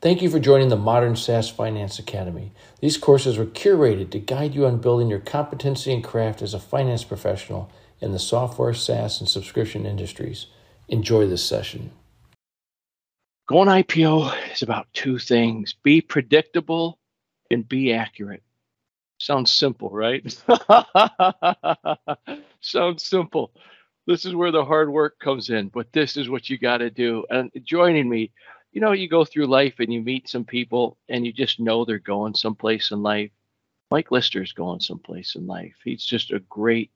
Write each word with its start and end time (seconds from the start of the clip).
Thank 0.00 0.22
you 0.22 0.30
for 0.30 0.40
joining 0.40 0.70
the 0.70 0.76
Modern 0.76 1.14
SaaS 1.14 1.50
Finance 1.50 1.98
Academy. 1.98 2.52
These 2.80 2.96
courses 2.96 3.36
were 3.36 3.44
curated 3.44 4.10
to 4.12 4.18
guide 4.18 4.54
you 4.54 4.64
on 4.64 4.80
building 4.80 5.10
your 5.10 5.20
competency 5.20 5.92
and 5.92 6.02
craft 6.02 6.40
as 6.40 6.54
a 6.54 6.58
finance 6.58 7.04
professional 7.04 7.70
in 8.00 8.12
the 8.12 8.18
software, 8.18 8.72
SaaS, 8.72 9.20
and 9.20 9.28
subscription 9.28 9.84
industries. 9.84 10.46
Enjoy 10.88 11.26
this 11.26 11.44
session. 11.44 11.90
Going 13.46 13.68
IPO 13.68 14.54
is 14.54 14.62
about 14.62 14.86
two 14.94 15.18
things 15.18 15.74
be 15.82 16.00
predictable 16.00 16.98
and 17.50 17.68
be 17.68 17.92
accurate. 17.92 18.42
Sounds 19.18 19.50
simple, 19.50 19.90
right? 19.90 20.24
Sounds 22.62 23.02
simple. 23.02 23.52
This 24.06 24.24
is 24.24 24.34
where 24.34 24.50
the 24.50 24.64
hard 24.64 24.90
work 24.90 25.18
comes 25.18 25.50
in, 25.50 25.68
but 25.68 25.92
this 25.92 26.16
is 26.16 26.30
what 26.30 26.48
you 26.48 26.56
got 26.56 26.78
to 26.78 26.88
do. 26.88 27.26
And 27.28 27.50
joining 27.64 28.08
me, 28.08 28.32
you 28.72 28.80
know, 28.80 28.92
you 28.92 29.08
go 29.08 29.24
through 29.24 29.46
life 29.46 29.74
and 29.78 29.92
you 29.92 30.00
meet 30.00 30.28
some 30.28 30.44
people 30.44 30.96
and 31.08 31.26
you 31.26 31.32
just 31.32 31.60
know 31.60 31.84
they're 31.84 31.98
going 31.98 32.34
someplace 32.34 32.90
in 32.90 33.02
life. 33.02 33.30
Mike 33.90 34.10
Lister's 34.10 34.52
going 34.52 34.80
someplace 34.80 35.34
in 35.34 35.46
life. 35.46 35.74
He's 35.82 36.04
just 36.04 36.30
a 36.30 36.38
great 36.40 36.90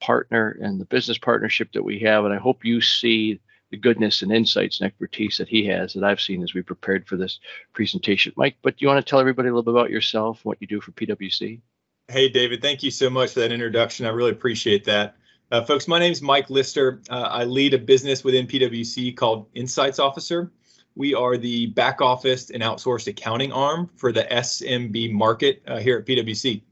partner 0.00 0.56
and 0.60 0.80
the 0.80 0.86
business 0.86 1.18
partnership 1.18 1.72
that 1.72 1.82
we 1.82 2.00
have. 2.00 2.24
And 2.24 2.32
I 2.32 2.38
hope 2.38 2.64
you 2.64 2.80
see 2.80 3.40
the 3.70 3.76
goodness 3.76 4.22
and 4.22 4.32
insights 4.32 4.80
and 4.80 4.86
expertise 4.86 5.38
that 5.38 5.48
he 5.48 5.66
has 5.66 5.94
that 5.94 6.04
I've 6.04 6.20
seen 6.20 6.42
as 6.42 6.54
we 6.54 6.62
prepared 6.62 7.06
for 7.06 7.16
this 7.16 7.40
presentation. 7.72 8.32
Mike, 8.36 8.56
but 8.62 8.76
do 8.76 8.84
you 8.84 8.88
want 8.88 9.04
to 9.04 9.08
tell 9.08 9.20
everybody 9.20 9.48
a 9.48 9.52
little 9.52 9.62
bit 9.62 9.78
about 9.78 9.90
yourself, 9.90 10.44
what 10.44 10.58
you 10.60 10.66
do 10.66 10.80
for 10.80 10.92
PwC? 10.92 11.60
Hey, 12.08 12.28
David, 12.28 12.60
thank 12.60 12.82
you 12.82 12.90
so 12.90 13.08
much 13.08 13.32
for 13.32 13.40
that 13.40 13.52
introduction. 13.52 14.06
I 14.06 14.10
really 14.10 14.32
appreciate 14.32 14.84
that. 14.84 15.16
Uh, 15.50 15.62
folks, 15.62 15.86
my 15.86 15.98
name 15.98 16.12
is 16.12 16.22
Mike 16.22 16.50
Lister. 16.50 17.02
Uh, 17.10 17.28
I 17.30 17.44
lead 17.44 17.74
a 17.74 17.78
business 17.78 18.24
within 18.24 18.46
PwC 18.46 19.14
called 19.14 19.48
Insights 19.54 19.98
Officer. 19.98 20.50
We 20.94 21.14
are 21.14 21.36
the 21.36 21.66
back 21.66 22.00
office 22.00 22.50
and 22.50 22.62
outsourced 22.62 23.06
accounting 23.06 23.52
arm 23.52 23.90
for 23.96 24.12
the 24.12 24.24
SMB 24.24 25.12
market 25.12 25.62
uh, 25.66 25.78
here 25.78 25.98
at 25.98 26.06
PwC. 26.06 26.62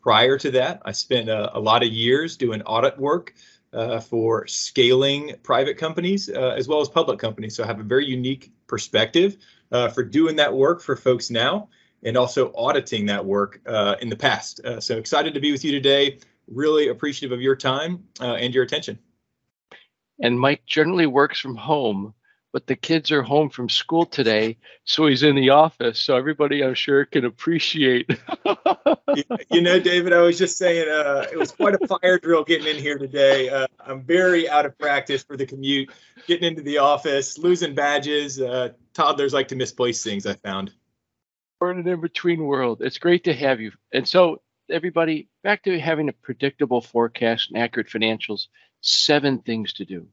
Prior 0.00 0.38
to 0.38 0.50
that, 0.52 0.80
I 0.84 0.92
spent 0.92 1.28
a, 1.28 1.56
a 1.56 1.60
lot 1.60 1.82
of 1.82 1.90
years 1.90 2.36
doing 2.36 2.62
audit 2.62 2.98
work 2.98 3.34
uh, 3.72 4.00
for 4.00 4.46
scaling 4.46 5.34
private 5.42 5.76
companies 5.76 6.28
uh, 6.30 6.54
as 6.56 6.68
well 6.68 6.80
as 6.80 6.88
public 6.88 7.18
companies. 7.18 7.54
So 7.54 7.62
I 7.62 7.66
have 7.66 7.80
a 7.80 7.84
very 7.84 8.06
unique 8.06 8.50
perspective 8.66 9.36
uh, 9.72 9.88
for 9.88 10.02
doing 10.02 10.36
that 10.36 10.52
work 10.52 10.80
for 10.80 10.96
folks 10.96 11.30
now 11.30 11.68
and 12.02 12.16
also 12.16 12.52
auditing 12.56 13.04
that 13.06 13.24
work 13.24 13.60
uh, 13.66 13.96
in 14.00 14.08
the 14.08 14.16
past. 14.16 14.60
Uh, 14.64 14.80
so 14.80 14.96
excited 14.96 15.34
to 15.34 15.40
be 15.40 15.52
with 15.52 15.64
you 15.64 15.70
today. 15.70 16.18
Really 16.48 16.88
appreciative 16.88 17.32
of 17.32 17.42
your 17.42 17.54
time 17.54 18.02
and 18.20 18.54
your 18.54 18.64
attention. 18.64 18.98
And 20.22 20.38
Mike 20.38 20.64
generally 20.66 21.06
works 21.06 21.38
from 21.38 21.54
home 21.54 22.14
but 22.52 22.66
the 22.66 22.76
kids 22.76 23.12
are 23.12 23.22
home 23.22 23.48
from 23.48 23.68
school 23.68 24.04
today, 24.04 24.56
so 24.84 25.06
he's 25.06 25.22
in 25.22 25.36
the 25.36 25.50
office. 25.50 26.00
So 26.00 26.16
everybody, 26.16 26.64
I'm 26.64 26.74
sure, 26.74 27.04
can 27.04 27.24
appreciate. 27.24 28.10
you 29.50 29.60
know, 29.60 29.78
David, 29.78 30.12
I 30.12 30.20
was 30.20 30.36
just 30.38 30.58
saying 30.58 30.88
uh, 30.88 31.26
it 31.30 31.38
was 31.38 31.52
quite 31.52 31.74
a 31.80 31.86
fire 31.86 32.18
drill 32.18 32.44
getting 32.44 32.66
in 32.66 32.76
here 32.76 32.98
today. 32.98 33.48
Uh, 33.48 33.66
I'm 33.84 34.02
very 34.02 34.48
out 34.48 34.66
of 34.66 34.76
practice 34.78 35.22
for 35.22 35.36
the 35.36 35.46
commute, 35.46 35.90
getting 36.26 36.48
into 36.48 36.62
the 36.62 36.78
office, 36.78 37.38
losing 37.38 37.74
badges. 37.74 38.40
Uh, 38.40 38.70
toddlers 38.94 39.32
like 39.32 39.48
to 39.48 39.56
misplace 39.56 40.02
things. 40.02 40.26
I 40.26 40.34
found. 40.34 40.72
We're 41.60 41.72
in 41.72 41.78
an 41.78 41.88
in-between 41.88 42.42
world. 42.42 42.80
It's 42.80 42.98
great 42.98 43.24
to 43.24 43.34
have 43.34 43.60
you. 43.60 43.72
And 43.92 44.08
so, 44.08 44.40
everybody, 44.70 45.28
back 45.44 45.62
to 45.64 45.78
having 45.78 46.08
a 46.08 46.12
predictable 46.12 46.80
forecast 46.80 47.50
and 47.50 47.62
accurate 47.62 47.88
financials. 47.88 48.46
Seven 48.80 49.40
things 49.40 49.74
to 49.74 49.84
do. 49.84 50.06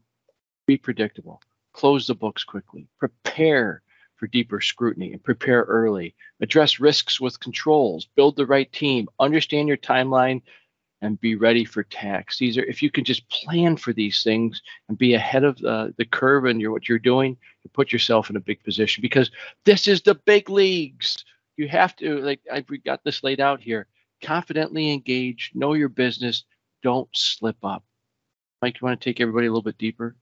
Be 0.65 0.77
predictable 0.77 1.41
close 1.77 2.07
the 2.07 2.15
books 2.15 2.43
quickly, 2.43 2.87
prepare 2.97 3.83
for 4.15 4.25
deeper 4.25 4.59
scrutiny 4.59 5.13
and 5.13 5.23
prepare 5.23 5.61
early, 5.61 6.15
address 6.41 6.79
risks 6.79 7.21
with 7.21 7.39
controls, 7.39 8.07
build 8.15 8.35
the 8.35 8.47
right 8.47 8.73
team, 8.73 9.07
understand 9.19 9.67
your 9.67 9.77
timeline, 9.77 10.41
and 11.03 11.21
be 11.21 11.35
ready 11.35 11.63
for 11.63 11.83
tax. 11.83 12.39
These 12.39 12.57
are, 12.57 12.63
if 12.63 12.81
you 12.81 12.89
can 12.89 13.03
just 13.03 13.29
plan 13.29 13.77
for 13.77 13.93
these 13.93 14.23
things 14.23 14.59
and 14.89 14.97
be 14.97 15.13
ahead 15.13 15.43
of 15.43 15.59
the, 15.59 15.93
the 15.99 16.05
curve 16.05 16.45
and 16.45 16.59
your, 16.59 16.71
what 16.71 16.89
you're 16.89 16.97
doing, 16.97 17.37
you 17.63 17.69
put 17.71 17.91
yourself 17.91 18.31
in 18.31 18.35
a 18.37 18.39
big 18.39 18.63
position 18.63 19.03
because 19.03 19.29
this 19.63 19.87
is 19.87 20.01
the 20.01 20.15
big 20.15 20.49
leagues. 20.49 21.23
You 21.57 21.67
have 21.67 21.95
to, 21.97 22.17
like, 22.21 22.41
I've 22.51 22.65
got 22.83 23.03
this 23.03 23.23
laid 23.23 23.39
out 23.39 23.61
here 23.61 23.85
confidently 24.23 24.91
engage, 24.91 25.51
know 25.53 25.73
your 25.73 25.89
business, 25.89 26.43
don't 26.81 27.09
slip 27.13 27.57
up. 27.63 27.83
Mike, 28.63 28.81
you 28.81 28.85
want 28.85 28.99
to 28.99 29.07
take 29.07 29.21
everybody 29.21 29.45
a 29.45 29.51
little 29.51 29.61
bit 29.61 29.77
deeper? 29.77 30.15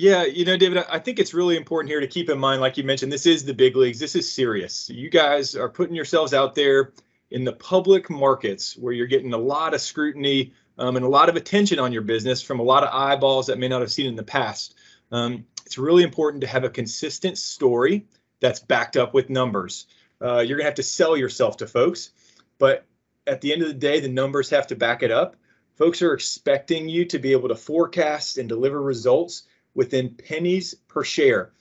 Yeah, 0.00 0.26
you 0.26 0.44
know, 0.44 0.56
David, 0.56 0.84
I 0.88 1.00
think 1.00 1.18
it's 1.18 1.34
really 1.34 1.56
important 1.56 1.90
here 1.90 1.98
to 1.98 2.06
keep 2.06 2.30
in 2.30 2.38
mind, 2.38 2.60
like 2.60 2.76
you 2.76 2.84
mentioned, 2.84 3.10
this 3.10 3.26
is 3.26 3.44
the 3.44 3.52
big 3.52 3.74
leagues. 3.74 3.98
This 3.98 4.14
is 4.14 4.32
serious. 4.32 4.88
You 4.88 5.10
guys 5.10 5.56
are 5.56 5.68
putting 5.68 5.96
yourselves 5.96 6.32
out 6.32 6.54
there 6.54 6.92
in 7.32 7.42
the 7.42 7.52
public 7.52 8.08
markets 8.08 8.76
where 8.76 8.92
you're 8.92 9.08
getting 9.08 9.32
a 9.32 9.38
lot 9.38 9.74
of 9.74 9.80
scrutiny 9.80 10.52
um, 10.78 10.94
and 10.94 11.04
a 11.04 11.08
lot 11.08 11.28
of 11.28 11.34
attention 11.34 11.80
on 11.80 11.92
your 11.92 12.02
business 12.02 12.40
from 12.40 12.60
a 12.60 12.62
lot 12.62 12.84
of 12.84 12.94
eyeballs 12.94 13.48
that 13.48 13.58
may 13.58 13.66
not 13.66 13.80
have 13.80 13.90
seen 13.90 14.06
in 14.06 14.14
the 14.14 14.22
past. 14.22 14.76
Um, 15.10 15.44
it's 15.66 15.78
really 15.78 16.04
important 16.04 16.42
to 16.42 16.46
have 16.46 16.62
a 16.62 16.70
consistent 16.70 17.36
story 17.36 18.06
that's 18.38 18.60
backed 18.60 18.96
up 18.96 19.14
with 19.14 19.30
numbers. 19.30 19.88
Uh, 20.22 20.38
you're 20.38 20.58
going 20.58 20.64
to 20.64 20.70
have 20.70 20.74
to 20.74 20.84
sell 20.84 21.16
yourself 21.16 21.56
to 21.56 21.66
folks, 21.66 22.10
but 22.58 22.86
at 23.26 23.40
the 23.40 23.52
end 23.52 23.62
of 23.62 23.68
the 23.68 23.74
day, 23.74 23.98
the 23.98 24.06
numbers 24.06 24.48
have 24.50 24.68
to 24.68 24.76
back 24.76 25.02
it 25.02 25.10
up. 25.10 25.34
Folks 25.74 26.02
are 26.02 26.14
expecting 26.14 26.88
you 26.88 27.04
to 27.06 27.18
be 27.18 27.32
able 27.32 27.48
to 27.48 27.56
forecast 27.56 28.38
and 28.38 28.48
deliver 28.48 28.80
results 28.80 29.42
within 29.74 30.14
pennies 30.14 30.74
per 30.74 31.04
share. 31.04 31.52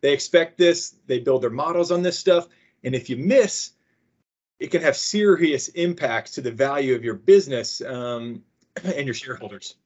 They 0.00 0.12
expect 0.12 0.58
this, 0.58 0.94
they 1.06 1.18
build 1.18 1.42
their 1.42 1.50
models 1.50 1.90
on 1.90 2.02
this 2.02 2.18
stuff, 2.18 2.48
and 2.84 2.94
if 2.94 3.10
you 3.10 3.16
miss, 3.16 3.72
it 4.58 4.68
can 4.68 4.82
have 4.82 4.96
serious 4.96 5.68
impacts 5.68 6.32
to 6.32 6.40
the 6.40 6.50
value 6.50 6.94
of 6.94 7.04
your 7.04 7.14
business 7.14 7.80
um, 7.82 8.42
and 8.84 9.06
your 9.06 9.14
shareholders. 9.14 9.76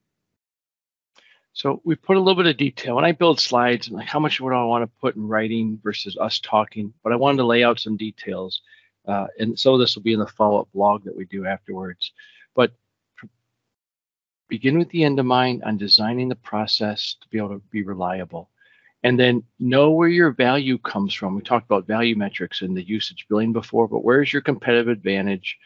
So 1.52 1.80
we 1.84 1.96
put 1.96 2.16
a 2.16 2.20
little 2.20 2.40
bit 2.40 2.50
of 2.50 2.56
detail. 2.56 2.96
When 2.96 3.04
I 3.04 3.12
build 3.12 3.40
slides, 3.40 3.90
like 3.90 4.06
how 4.06 4.20
much 4.20 4.40
would 4.40 4.52
I 4.52 4.62
want 4.64 4.84
to 4.84 5.00
put 5.00 5.16
in 5.16 5.26
writing 5.26 5.80
versus 5.82 6.16
us 6.16 6.38
talking, 6.38 6.92
but 7.02 7.12
I 7.12 7.16
wanted 7.16 7.38
to 7.38 7.46
lay 7.46 7.64
out 7.64 7.80
some 7.80 7.96
details. 7.96 8.62
Uh, 9.06 9.26
and 9.38 9.58
so 9.58 9.76
this 9.76 9.96
will 9.96 10.02
be 10.02 10.12
in 10.12 10.20
the 10.20 10.26
follow-up 10.26 10.68
blog 10.72 11.04
that 11.04 11.16
we 11.16 11.24
do 11.24 11.46
afterwards. 11.46 12.12
But 12.54 12.72
begin 14.50 14.78
with 14.78 14.90
the 14.90 15.04
end 15.04 15.18
in 15.18 15.26
mind 15.26 15.62
on 15.62 15.78
designing 15.78 16.28
the 16.28 16.36
process 16.36 17.16
to 17.20 17.28
be 17.28 17.38
able 17.38 17.50
to 17.50 17.62
be 17.70 17.82
reliable. 17.82 18.50
And 19.02 19.18
then 19.18 19.42
know 19.58 19.92
where 19.92 20.08
your 20.08 20.32
value 20.32 20.76
comes 20.76 21.14
from. 21.14 21.34
We 21.34 21.40
talked 21.40 21.64
about 21.64 21.86
value 21.86 22.16
metrics 22.16 22.60
and 22.60 22.76
the 22.76 22.86
usage 22.86 23.26
billing 23.30 23.54
before, 23.54 23.88
but 23.88 24.04
where's 24.04 24.30
your 24.30 24.42
competitive 24.42 24.88
advantage? 24.88 25.56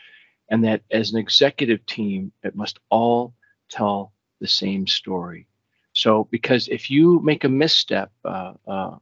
And 0.50 0.62
that 0.65 0.83
as 0.93 1.11
an 1.11 1.19
executive 1.19 1.84
team, 1.87 2.31
it 2.44 2.55
must 2.55 2.78
all 2.91 3.34
tell 3.69 4.12
the 4.41 4.47
same 4.47 4.87
story. 4.87 5.49
So, 5.94 6.28
because 6.31 6.69
if 6.69 6.91
you 6.91 7.21
make 7.21 7.44
a 7.44 7.49
misstep, 7.49 8.12
uh, 8.25 8.53
uh, 8.69 8.97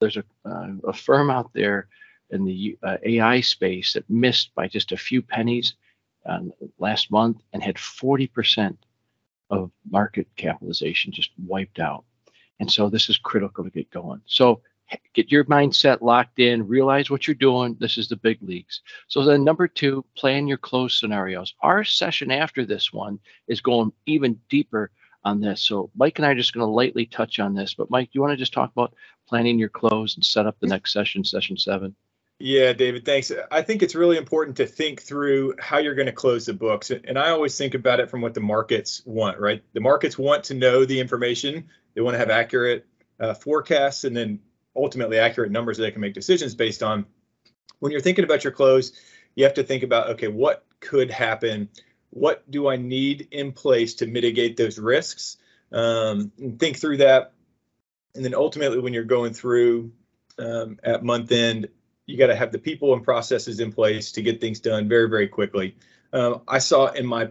there's 0.00 0.16
a, 0.16 0.24
uh, 0.44 0.68
a 0.88 0.92
firm 0.92 1.30
out 1.30 1.50
there 1.52 1.88
in 2.30 2.44
the 2.44 2.78
uh, 2.82 2.96
AI 3.04 3.40
space 3.40 3.92
that 3.92 4.08
missed 4.08 4.54
by 4.54 4.66
just 4.66 4.92
a 4.92 4.96
few 4.96 5.22
pennies 5.22 5.74
uh, 6.26 6.40
last 6.78 7.10
month 7.10 7.42
and 7.52 7.62
had 7.62 7.76
40% 7.76 8.76
of 9.50 9.70
market 9.90 10.28
capitalization 10.36 11.12
just 11.12 11.30
wiped 11.46 11.78
out. 11.78 12.04
And 12.60 12.70
so 12.70 12.88
this 12.88 13.08
is 13.08 13.18
critical 13.18 13.64
to 13.64 13.70
get 13.70 13.90
going. 13.90 14.20
So 14.26 14.62
get 15.14 15.30
your 15.30 15.44
mindset 15.44 16.00
locked 16.00 16.38
in, 16.38 16.66
realize 16.66 17.10
what 17.10 17.26
you're 17.26 17.34
doing. 17.34 17.76
This 17.80 17.98
is 17.98 18.08
the 18.08 18.16
big 18.16 18.38
leagues. 18.42 18.82
So 19.08 19.24
then 19.24 19.44
number 19.44 19.68
two, 19.68 20.04
plan 20.16 20.46
your 20.46 20.58
close 20.58 20.98
scenarios. 20.98 21.54
Our 21.60 21.84
session 21.84 22.30
after 22.30 22.64
this 22.64 22.92
one 22.92 23.18
is 23.48 23.60
going 23.60 23.92
even 24.06 24.40
deeper 24.48 24.90
on 25.24 25.40
this. 25.40 25.62
So 25.62 25.90
Mike 25.94 26.18
and 26.18 26.26
I 26.26 26.30
are 26.30 26.34
just 26.34 26.52
going 26.52 26.66
to 26.66 26.70
lightly 26.72 27.06
touch 27.06 27.38
on 27.38 27.54
this. 27.54 27.74
But 27.74 27.90
Mike, 27.90 28.08
do 28.08 28.10
you 28.14 28.20
want 28.20 28.32
to 28.32 28.36
just 28.36 28.52
talk 28.52 28.70
about 28.72 28.94
planning 29.28 29.58
your 29.58 29.68
close 29.68 30.16
and 30.16 30.24
set 30.24 30.46
up 30.46 30.56
the 30.60 30.66
next 30.66 30.92
session, 30.92 31.24
session 31.24 31.56
seven? 31.56 31.94
Yeah, 32.42 32.72
David, 32.72 33.04
thanks. 33.04 33.30
I 33.50 33.60
think 33.60 33.82
it's 33.82 33.94
really 33.94 34.16
important 34.16 34.56
to 34.56 34.66
think 34.66 35.02
through 35.02 35.56
how 35.58 35.76
you're 35.76 35.94
going 35.94 36.06
to 36.06 36.12
close 36.12 36.46
the 36.46 36.54
books. 36.54 36.90
And 36.90 37.18
I 37.18 37.28
always 37.28 37.56
think 37.58 37.74
about 37.74 38.00
it 38.00 38.08
from 38.08 38.22
what 38.22 38.32
the 38.32 38.40
markets 38.40 39.02
want, 39.04 39.38
right? 39.38 39.62
The 39.74 39.80
markets 39.80 40.16
want 40.16 40.44
to 40.44 40.54
know 40.54 40.86
the 40.86 41.00
information, 41.00 41.68
they 41.94 42.00
want 42.00 42.14
to 42.14 42.18
have 42.18 42.30
accurate 42.30 42.86
uh, 43.20 43.34
forecasts 43.34 44.04
and 44.04 44.16
then 44.16 44.40
ultimately 44.74 45.18
accurate 45.18 45.50
numbers 45.50 45.76
that 45.76 45.82
they 45.82 45.90
can 45.90 46.00
make 46.00 46.14
decisions 46.14 46.54
based 46.54 46.82
on. 46.82 47.04
When 47.80 47.92
you're 47.92 48.00
thinking 48.00 48.24
about 48.24 48.42
your 48.42 48.54
close, 48.54 48.92
you 49.34 49.44
have 49.44 49.54
to 49.54 49.62
think 49.62 49.82
about 49.82 50.08
okay, 50.12 50.28
what 50.28 50.64
could 50.80 51.10
happen? 51.10 51.68
What 52.08 52.50
do 52.50 52.68
I 52.68 52.76
need 52.76 53.28
in 53.32 53.52
place 53.52 53.94
to 53.96 54.06
mitigate 54.06 54.56
those 54.56 54.78
risks? 54.78 55.36
Um, 55.72 56.32
and 56.38 56.58
think 56.58 56.78
through 56.78 56.98
that. 56.98 57.34
And 58.14 58.24
then 58.24 58.34
ultimately, 58.34 58.78
when 58.78 58.94
you're 58.94 59.04
going 59.04 59.34
through 59.34 59.92
um, 60.38 60.78
at 60.82 61.04
month 61.04 61.30
end, 61.32 61.68
you 62.10 62.18
got 62.18 62.26
to 62.26 62.36
have 62.36 62.52
the 62.52 62.58
people 62.58 62.92
and 62.92 63.02
processes 63.02 63.60
in 63.60 63.72
place 63.72 64.10
to 64.12 64.22
get 64.22 64.40
things 64.40 64.60
done 64.60 64.88
very, 64.88 65.08
very 65.08 65.28
quickly. 65.28 65.76
Um, 66.12 66.42
I 66.48 66.58
saw 66.58 66.88
in 66.88 67.06
my 67.06 67.30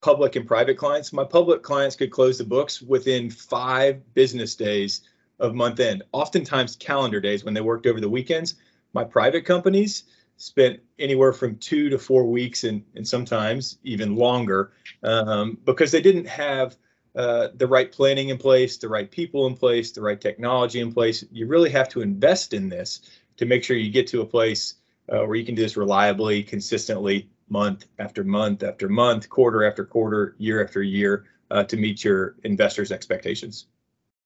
public 0.00 0.36
and 0.36 0.46
private 0.46 0.78
clients, 0.78 1.12
my 1.12 1.24
public 1.24 1.62
clients 1.62 1.96
could 1.96 2.10
close 2.10 2.38
the 2.38 2.44
books 2.44 2.80
within 2.80 3.30
five 3.30 4.14
business 4.14 4.54
days 4.54 5.02
of 5.38 5.54
month 5.54 5.80
end, 5.80 6.02
oftentimes 6.12 6.76
calendar 6.76 7.20
days 7.20 7.44
when 7.44 7.54
they 7.54 7.60
worked 7.60 7.86
over 7.86 8.00
the 8.00 8.08
weekends. 8.08 8.54
My 8.94 9.04
private 9.04 9.44
companies 9.44 10.04
spent 10.36 10.80
anywhere 10.98 11.34
from 11.34 11.56
two 11.56 11.90
to 11.90 11.98
four 11.98 12.24
weeks 12.24 12.64
and, 12.64 12.82
and 12.94 13.06
sometimes 13.06 13.78
even 13.84 14.16
longer 14.16 14.72
um, 15.02 15.58
because 15.66 15.92
they 15.92 16.00
didn't 16.00 16.26
have 16.26 16.76
uh, 17.14 17.48
the 17.56 17.66
right 17.66 17.90
planning 17.92 18.28
in 18.28 18.38
place, 18.38 18.76
the 18.76 18.88
right 18.88 19.10
people 19.10 19.46
in 19.46 19.54
place, 19.54 19.92
the 19.92 20.00
right 20.00 20.20
technology 20.20 20.80
in 20.80 20.92
place. 20.92 21.24
You 21.30 21.46
really 21.46 21.70
have 21.70 21.88
to 21.90 22.00
invest 22.00 22.54
in 22.54 22.68
this 22.68 23.00
to 23.40 23.46
make 23.46 23.64
sure 23.64 23.74
you 23.74 23.90
get 23.90 24.06
to 24.06 24.20
a 24.20 24.26
place 24.26 24.74
uh, 25.08 25.24
where 25.24 25.34
you 25.34 25.46
can 25.46 25.54
do 25.54 25.62
this 25.62 25.74
reliably, 25.74 26.42
consistently, 26.42 27.26
month 27.48 27.86
after 27.98 28.22
month 28.22 28.62
after 28.62 28.86
month, 28.86 29.30
quarter 29.30 29.64
after 29.64 29.82
quarter, 29.82 30.36
year 30.36 30.62
after 30.62 30.82
year 30.82 31.24
uh, 31.50 31.64
to 31.64 31.78
meet 31.78 32.04
your 32.04 32.36
investors' 32.44 32.92
expectations. 32.92 33.66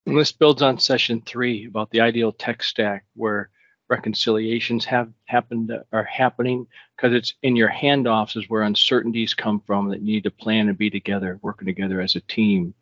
And 0.05 0.17
this 0.17 0.33
builds 0.33 0.61
on 0.61 0.79
session 0.79 1.23
three 1.25 1.65
about 1.65 1.89
the 1.91 2.01
ideal 2.01 2.33
tech 2.33 2.61
stack 2.61 3.05
where 3.15 3.49
reconciliations 3.87 4.83
have 4.83 5.09
happened 5.23 5.71
are 5.93 6.03
happening 6.03 6.67
because 6.97 7.13
it's 7.13 7.35
in 7.41 7.55
your 7.55 7.69
handoffs 7.69 8.35
is 8.35 8.49
where 8.49 8.63
uncertainties 8.63 9.33
come 9.33 9.61
from 9.61 9.89
that 9.89 10.01
you 10.01 10.07
need 10.07 10.25
to 10.25 10.31
plan 10.31 10.67
and 10.67 10.77
be 10.77 10.89
together, 10.89 11.39
working 11.41 11.67
together 11.67 12.01
as 12.01 12.17
a 12.17 12.21
team 12.21 12.73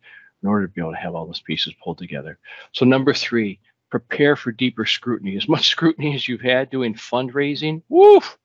in 0.42 0.48
order 0.48 0.66
to 0.66 0.72
be 0.72 0.80
able 0.80 0.90
to 0.90 0.98
have 0.98 1.14
all 1.14 1.26
those 1.26 1.40
pieces 1.40 1.72
pulled 1.82 1.98
together. 1.98 2.40
So 2.72 2.84
number 2.84 3.14
three, 3.14 3.60
prepare 3.90 4.36
for 4.36 4.52
deeper 4.52 4.86
scrutiny. 4.86 5.36
As 5.36 5.48
much 5.48 5.68
scrutiny 5.70 6.14
as 6.14 6.28
you've 6.28 6.40
had 6.40 6.70
doing 6.70 6.94
fundraising, 6.94 7.82
woof, 7.88 8.38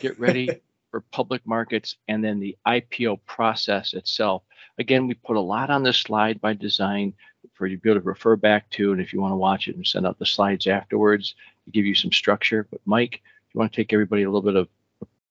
get 0.00 0.18
ready 0.18 0.48
for 0.90 1.00
public 1.00 1.46
markets 1.46 1.96
and 2.08 2.22
then 2.22 2.40
the 2.40 2.56
IPO 2.66 3.20
process 3.26 3.94
itself. 3.94 4.42
Again, 4.78 5.06
we 5.06 5.14
put 5.14 5.36
a 5.36 5.40
lot 5.40 5.70
on 5.70 5.82
this 5.82 5.98
slide 5.98 6.40
by 6.40 6.54
design 6.54 7.12
for 7.54 7.66
you 7.66 7.76
to 7.76 7.82
be 7.82 7.90
able 7.90 8.00
to 8.00 8.06
refer 8.06 8.36
back 8.36 8.68
to. 8.70 8.92
And 8.92 9.00
if 9.00 9.12
you 9.12 9.20
want 9.20 9.32
to 9.32 9.36
watch 9.36 9.68
it 9.68 9.76
and 9.76 9.86
send 9.86 10.06
out 10.06 10.18
the 10.18 10.26
slides 10.26 10.66
afterwards, 10.66 11.34
to 11.64 11.70
give 11.70 11.86
you 11.86 11.94
some 11.94 12.12
structure. 12.12 12.66
But 12.70 12.80
Mike, 12.84 13.12
do 13.12 13.18
you 13.54 13.58
want 13.58 13.72
to 13.72 13.76
take 13.76 13.92
everybody 13.92 14.22
a 14.22 14.30
little 14.30 14.42
bit 14.42 14.56
of 14.56 14.68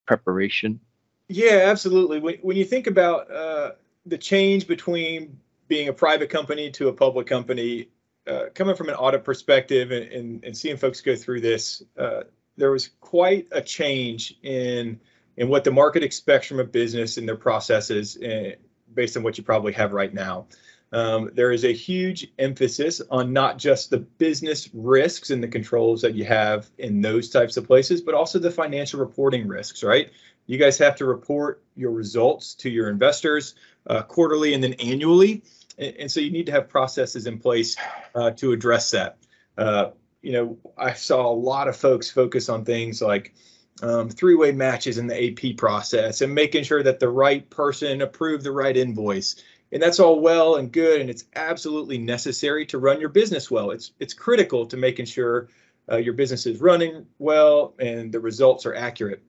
preparation? 0.06 0.80
Yeah, 1.28 1.66
absolutely. 1.66 2.20
When, 2.20 2.36
when 2.42 2.58
you 2.58 2.66
think 2.66 2.88
about 2.88 3.32
uh, 3.32 3.72
the 4.06 4.18
change 4.18 4.68
between 4.68 5.38
being 5.68 5.88
a 5.88 5.94
private 5.94 6.30
company 6.30 6.72
to 6.72 6.88
a 6.88 6.94
public 6.94 7.28
company, 7.28 7.90
uh, 8.30 8.46
coming 8.54 8.76
from 8.76 8.90
an 8.90 8.96
audit 8.96 9.24
perspective 9.24 9.92
and, 9.92 10.12
and, 10.12 10.44
and 10.46 10.58
seeing 10.58 10.78
folks 10.78 11.02
go 11.02 11.16
through 11.16 11.42
this, 11.42 11.84
uh, 11.98 12.22
there 12.58 12.72
was 12.72 12.90
quite 13.00 13.48
a 13.52 13.62
change 13.62 14.36
in 14.44 15.00
in 15.38 15.48
what 15.48 15.64
the 15.64 15.72
market 15.72 16.04
expects 16.04 16.48
from 16.48 16.60
a 16.60 16.66
business 16.66 17.18
and 17.18 17.28
their 17.28 17.38
processes 17.38 18.18
uh, 18.18 18.52
based 18.94 19.16
on 19.16 19.24
what 19.24 19.38
you 19.38 19.44
probably 19.44 19.72
have 19.72 19.94
right 19.94 20.14
now. 20.14 20.46
Um, 20.92 21.30
there 21.34 21.52
is 21.52 21.64
a 21.64 21.72
huge 21.72 22.28
emphasis 22.38 23.02
on 23.10 23.32
not 23.32 23.58
just 23.58 23.90
the 23.90 24.00
business 24.00 24.70
risks 24.74 25.30
and 25.30 25.42
the 25.42 25.48
controls 25.48 26.02
that 26.02 26.16
you 26.16 26.26
have 26.26 26.70
in 26.78 27.02
those 27.02 27.30
types 27.30 27.58
of 27.58 27.66
places, 27.68 28.02
but 28.02 28.16
also 28.16 28.40
the 28.40 28.52
financial 28.52 29.00
reporting 29.00 29.48
risks, 29.48 29.84
right? 29.84 30.12
You 30.48 30.58
guys 30.58 30.78
have 30.80 30.96
to 30.98 31.06
report 31.06 31.64
your 31.76 31.92
results 31.92 32.56
to 32.56 32.70
your 32.70 32.90
investors 32.90 33.54
uh, 33.88 34.02
quarterly 34.02 34.54
and 34.54 34.64
then 34.64 34.74
annually. 34.74 35.44
And, 35.80 35.96
and, 35.98 36.12
so 36.12 36.20
you 36.20 36.30
need 36.30 36.46
to 36.46 36.52
have 36.52 36.70
processes 36.70 37.26
in 37.26 37.40
place 37.40 37.76
uh, 38.14 38.32
to 38.32 38.52
address 38.52 38.92
that. 38.92 39.18
Uh, 39.58 39.92
you 40.22 40.34
know, 40.34 40.58
I 40.78 40.94
saw 40.94 41.28
a 41.28 41.34
lot 41.34 41.68
of 41.68 41.76
folks 41.76 42.12
focus 42.12 42.50
on 42.50 42.66
things 42.66 43.02
like 43.02 43.34
um, 43.82 44.10
three-way 44.10 44.52
matches 44.52 44.98
in 44.98 45.08
the 45.08 45.32
AP 45.32 45.58
process 45.58 46.22
and 46.22 46.36
making 46.36 46.64
sure 46.64 46.84
that 46.84 47.00
the 47.00 47.10
right 47.10 47.50
person 47.50 48.02
approved 48.02 48.44
the 48.44 48.52
right 48.52 48.76
invoice. 48.76 49.38
And 49.72 49.82
that's 49.82 50.00
all 50.00 50.20
well 50.20 50.56
and 50.56 50.72
good 50.72 51.00
and 51.00 51.10
it's 51.10 51.26
absolutely 51.36 51.98
necessary 51.98 52.66
to 52.68 52.80
run 52.80 53.00
your 53.00 53.10
business 53.10 53.52
well. 53.52 53.72
It's 53.72 53.92
it's 54.00 54.14
critical 54.14 54.66
to 54.66 54.78
making 54.78 55.06
sure 55.06 55.50
uh, 55.90 55.98
your 55.98 56.14
business 56.14 56.46
is 56.46 56.60
running 56.60 57.06
well 57.20 57.76
and 57.80 58.12
the 58.12 58.20
results 58.20 58.66
are 58.66 58.76
accurate. 58.76 59.22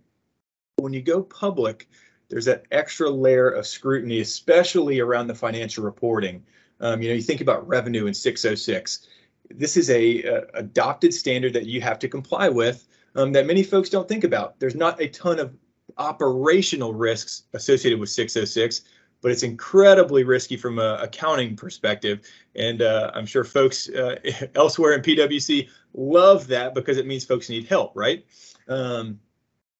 When 0.76 0.94
you 0.94 1.02
go 1.02 1.22
public 1.22 1.88
there's 2.30 2.44
that 2.44 2.64
extra 2.70 3.10
layer 3.10 3.50
of 3.50 3.66
scrutiny 3.66 4.20
especially 4.20 5.00
around 5.00 5.26
the 5.26 5.34
financial 5.34 5.84
reporting 5.84 6.42
um, 6.80 7.02
you 7.02 7.08
know 7.08 7.14
you 7.14 7.22
think 7.22 7.40
about 7.40 7.66
revenue 7.68 8.06
in 8.06 8.14
606 8.14 9.06
this 9.50 9.76
is 9.76 9.90
a, 9.90 10.22
a 10.22 10.46
adopted 10.54 11.12
standard 11.12 11.52
that 11.52 11.66
you 11.66 11.80
have 11.80 11.98
to 11.98 12.08
comply 12.08 12.48
with 12.48 12.86
um, 13.16 13.32
that 13.32 13.46
many 13.46 13.62
folks 13.62 13.90
don't 13.90 14.08
think 14.08 14.24
about 14.24 14.58
there's 14.58 14.76
not 14.76 15.00
a 15.00 15.08
ton 15.08 15.38
of 15.38 15.54
operational 15.98 16.94
risks 16.94 17.44
associated 17.52 17.98
with 17.98 18.08
606 18.08 18.82
but 19.22 19.30
it's 19.30 19.42
incredibly 19.42 20.24
risky 20.24 20.56
from 20.56 20.78
a 20.78 20.98
accounting 21.00 21.56
perspective. 21.56 22.20
And 22.54 22.82
uh, 22.82 23.10
I'm 23.14 23.26
sure 23.26 23.44
folks 23.44 23.88
uh, 23.88 24.16
elsewhere 24.54 24.94
in 24.94 25.02
PwC 25.02 25.68
love 25.94 26.46
that 26.48 26.74
because 26.74 26.98
it 26.98 27.06
means 27.06 27.24
folks 27.24 27.48
need 27.48 27.66
help, 27.66 27.92
right? 27.94 28.24
Um, 28.68 29.18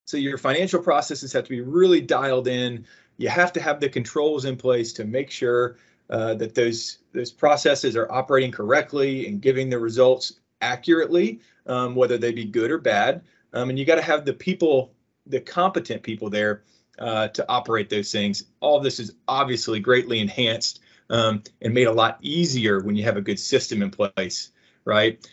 so 0.06 0.16
your 0.16 0.38
financial 0.38 0.82
processes 0.82 1.32
have 1.32 1.44
to 1.44 1.50
be 1.50 1.60
really 1.60 2.00
dialed 2.00 2.48
in. 2.48 2.86
You 3.16 3.28
have 3.28 3.52
to 3.52 3.60
have 3.60 3.80
the 3.80 3.88
controls 3.88 4.44
in 4.44 4.56
place 4.56 4.92
to 4.94 5.04
make 5.04 5.30
sure 5.30 5.76
uh, 6.10 6.34
that 6.34 6.54
those 6.54 6.98
those 7.12 7.30
processes 7.30 7.96
are 7.96 8.10
operating 8.10 8.50
correctly 8.50 9.28
and 9.28 9.40
giving 9.40 9.70
the 9.70 9.78
results 9.78 10.40
accurately, 10.60 11.40
um, 11.66 11.94
whether 11.94 12.18
they 12.18 12.32
be 12.32 12.44
good 12.44 12.70
or 12.70 12.78
bad. 12.78 13.22
Um, 13.52 13.70
and 13.70 13.78
you 13.78 13.84
got 13.84 13.96
to 13.96 14.02
have 14.02 14.24
the 14.24 14.32
people, 14.32 14.92
the 15.26 15.40
competent 15.40 16.02
people 16.02 16.30
there 16.30 16.62
uh, 16.98 17.28
to 17.28 17.44
operate 17.48 17.88
those 17.90 18.12
things. 18.12 18.44
All 18.60 18.80
this 18.80 19.00
is 19.00 19.14
obviously 19.26 19.80
greatly 19.80 20.20
enhanced 20.20 20.80
um, 21.08 21.42
and 21.62 21.74
made 21.74 21.86
a 21.86 21.92
lot 21.92 22.18
easier 22.20 22.80
when 22.80 22.96
you 22.96 23.04
have 23.04 23.16
a 23.16 23.22
good 23.22 23.38
system 23.38 23.82
in 23.82 23.90
place, 23.90 24.50
right? 24.84 25.26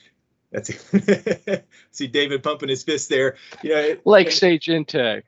That's 0.51 0.71
see 1.91 2.07
David 2.07 2.41
pumping 2.41 2.69
his 2.69 2.83
fist 2.83 3.09
there. 3.09 3.35
You 3.63 3.69
know, 3.69 3.79
it, 3.79 4.05
like 4.05 4.31
Sage 4.31 4.67
Intacct. 4.67 5.23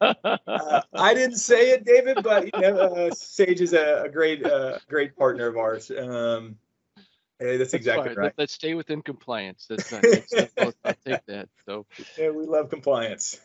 uh, 0.00 0.82
I 0.92 1.14
didn't 1.14 1.38
say 1.38 1.70
it, 1.70 1.84
David, 1.84 2.18
but 2.22 2.44
you 2.44 2.60
know, 2.60 2.76
uh, 2.76 3.10
Sage 3.14 3.60
is 3.62 3.72
a, 3.72 4.02
a 4.04 4.08
great, 4.08 4.44
uh, 4.44 4.78
great 4.88 5.16
partner 5.16 5.48
of 5.48 5.56
ours. 5.56 5.90
Um, 5.90 6.56
Hey, 7.40 7.56
that's, 7.56 7.70
that's 7.70 7.74
exactly 7.74 8.08
fine. 8.08 8.16
right. 8.16 8.34
Let, 8.36 8.44
us 8.46 8.52
stay 8.52 8.74
within 8.74 9.00
compliance. 9.00 9.66
That's, 9.68 9.88
that's, 9.90 10.30
that's 10.54 10.76
I'll, 10.84 10.94
take 11.06 11.24
that. 11.26 11.48
So 11.66 11.86
yeah, 12.18 12.30
we 12.30 12.44
love 12.44 12.68
compliance. 12.68 13.40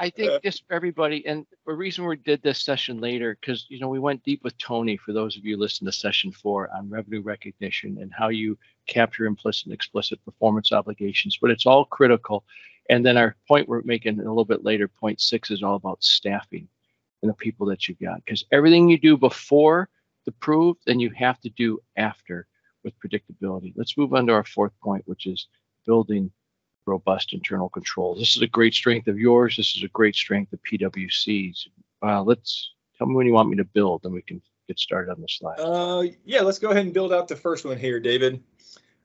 I 0.00 0.08
think 0.08 0.42
just 0.42 0.66
for 0.66 0.72
everybody, 0.72 1.26
and 1.26 1.44
the 1.66 1.74
reason 1.74 2.06
we 2.06 2.16
did 2.16 2.42
this 2.42 2.62
session 2.62 3.00
later, 3.00 3.36
because 3.38 3.66
you 3.68 3.78
know 3.78 3.88
we 3.88 3.98
went 3.98 4.24
deep 4.24 4.42
with 4.42 4.56
Tony. 4.56 4.96
For 4.96 5.12
those 5.12 5.36
of 5.36 5.44
you 5.44 5.58
listening 5.58 5.92
to 5.92 5.96
session 5.96 6.32
four 6.32 6.70
on 6.74 6.88
revenue 6.88 7.20
recognition 7.20 7.98
and 8.00 8.10
how 8.10 8.28
you 8.28 8.56
capture 8.86 9.26
implicit 9.26 9.66
and 9.66 9.74
explicit 9.74 10.24
performance 10.24 10.72
obligations, 10.72 11.38
but 11.40 11.50
it's 11.50 11.66
all 11.66 11.84
critical. 11.84 12.44
And 12.88 13.04
then 13.04 13.18
our 13.18 13.36
point 13.46 13.68
we're 13.68 13.82
making 13.82 14.18
a 14.18 14.22
little 14.22 14.46
bit 14.46 14.64
later, 14.64 14.88
point 14.88 15.20
six, 15.20 15.50
is 15.50 15.62
all 15.62 15.74
about 15.74 16.02
staffing 16.02 16.66
and 17.20 17.28
the 17.28 17.34
people 17.34 17.66
that 17.66 17.86
you've 17.86 18.00
got, 18.00 18.24
because 18.24 18.46
everything 18.50 18.88
you 18.88 18.98
do 18.98 19.18
before 19.18 19.90
the 20.24 20.32
prove, 20.32 20.78
then 20.86 20.98
you 20.98 21.10
have 21.10 21.38
to 21.42 21.50
do 21.50 21.78
after 21.98 22.46
with 22.84 22.94
predictability. 22.98 23.74
Let's 23.76 23.98
move 23.98 24.14
on 24.14 24.26
to 24.28 24.32
our 24.32 24.44
fourth 24.44 24.72
point, 24.82 25.02
which 25.06 25.26
is 25.26 25.46
building 25.86 26.32
robust 26.90 27.32
internal 27.32 27.68
controls. 27.68 28.18
This 28.18 28.36
is 28.36 28.42
a 28.42 28.46
great 28.46 28.74
strength 28.74 29.08
of 29.08 29.18
yours. 29.18 29.56
This 29.56 29.76
is 29.76 29.82
a 29.82 29.88
great 29.88 30.14
strength 30.14 30.52
of 30.52 30.60
PwC's. 30.62 31.68
Uh, 32.02 32.22
let's 32.22 32.72
tell 32.98 33.06
me 33.06 33.14
when 33.14 33.26
you 33.26 33.32
want 33.32 33.48
me 33.48 33.56
to 33.56 33.64
build, 33.64 34.02
and 34.04 34.12
we 34.12 34.22
can 34.22 34.42
get 34.68 34.78
started 34.78 35.10
on 35.10 35.20
the 35.20 35.28
slide. 35.28 35.58
Uh, 35.58 36.04
yeah, 36.24 36.42
let's 36.42 36.58
go 36.58 36.70
ahead 36.70 36.84
and 36.84 36.94
build 36.94 37.12
out 37.12 37.28
the 37.28 37.36
first 37.36 37.64
one 37.64 37.78
here, 37.78 38.00
David. 38.00 38.42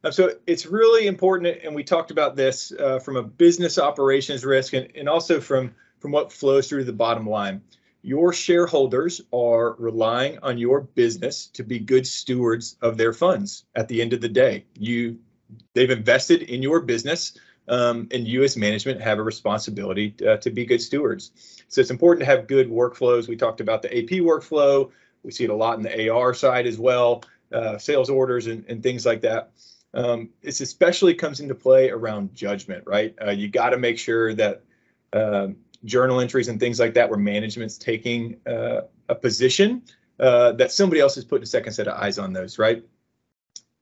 Uh, 0.04 0.12
so 0.12 0.32
it's 0.46 0.66
really 0.66 1.08
important, 1.08 1.60
and 1.64 1.74
we 1.74 1.84
talked 1.84 2.12
about 2.12 2.36
this 2.36 2.72
uh, 2.72 3.00
from 3.00 3.16
a 3.16 3.24
business 3.24 3.80
operations 3.80 4.46
risk, 4.46 4.74
and, 4.74 4.88
and 4.96 5.10
also 5.10 5.40
from 5.40 5.74
from 6.00 6.12
what 6.12 6.32
flows 6.32 6.70
through 6.70 6.84
the 6.84 6.94
bottom 6.94 7.28
line. 7.28 7.62
Your 8.04 8.32
shareholders 8.32 9.22
are 9.34 9.74
relying 9.80 10.38
on 10.44 10.60
your 10.60 10.82
business 10.82 11.48
to 11.48 11.64
be 11.64 11.80
good 11.80 12.06
stewards 12.06 12.78
of 12.84 12.98
their 12.98 13.14
funds. 13.14 13.66
At 13.74 13.88
the 13.88 14.00
end 14.00 14.14
of 14.14 14.22
the 14.22 14.30
day, 14.30 14.66
you 14.78 15.18
they've 15.74 15.90
invested 15.90 16.44
in 16.44 16.62
your 16.62 16.82
business 16.82 17.34
um, 17.68 18.08
and 18.12 18.28
you 18.28 18.44
as 18.44 18.58
management 18.58 19.02
have 19.02 19.20
a 19.20 19.24
responsibility 19.24 20.16
uh, 20.28 20.38
to 20.38 20.50
be 20.50 20.66
good 20.66 20.82
stewards. 20.82 21.32
So 21.68 21.82
it's 21.82 21.92
important 21.92 22.20
to 22.22 22.26
have 22.26 22.48
good 22.48 22.70
workflows. 22.70 23.28
We 23.28 23.36
talked 23.36 23.62
about 23.62 23.82
the 23.82 23.98
AP 23.98 24.22
workflow. 24.22 24.92
We 25.24 25.32
see 25.32 25.46
it 25.46 25.50
a 25.50 25.56
lot 25.56 25.78
in 25.78 25.84
the 25.84 26.10
AR 26.10 26.34
side 26.34 26.68
as 26.68 26.78
well, 26.78 27.24
uh, 27.52 27.78
sales 27.78 28.10
orders 28.10 28.48
and, 28.48 28.64
and 28.68 28.84
things 28.84 29.06
like 29.06 29.22
that. 29.22 29.52
Um, 29.94 30.30
this 30.42 30.62
especially 30.62 31.14
comes 31.16 31.40
into 31.40 31.56
play 31.56 31.90
around 31.90 32.36
judgment, 32.36 32.84
right? 32.86 33.16
Uh, 33.26 33.32
you 33.32 33.48
got 33.48 33.70
to 33.70 33.78
make 33.78 33.98
sure 33.98 34.34
that 34.34 34.64
um, 35.14 35.56
journal 35.86 36.20
entries 36.20 36.50
and 36.50 36.60
things 36.60 36.80
like 36.80 36.94
that, 36.96 37.10
where 37.10 37.18
management's 37.18 37.78
taking 37.78 38.38
uh, 38.46 38.82
a 39.08 39.16
position, 39.16 39.84
uh, 40.20 40.52
that 40.54 40.72
somebody 40.72 41.00
else 41.00 41.18
is 41.18 41.24
putting 41.24 41.44
a 41.44 41.48
second 41.48 41.74
set 41.74 41.88
of 41.88 41.94
eyes 41.94 42.20
on 42.20 42.34
those, 42.34 42.60
right? 42.60 42.84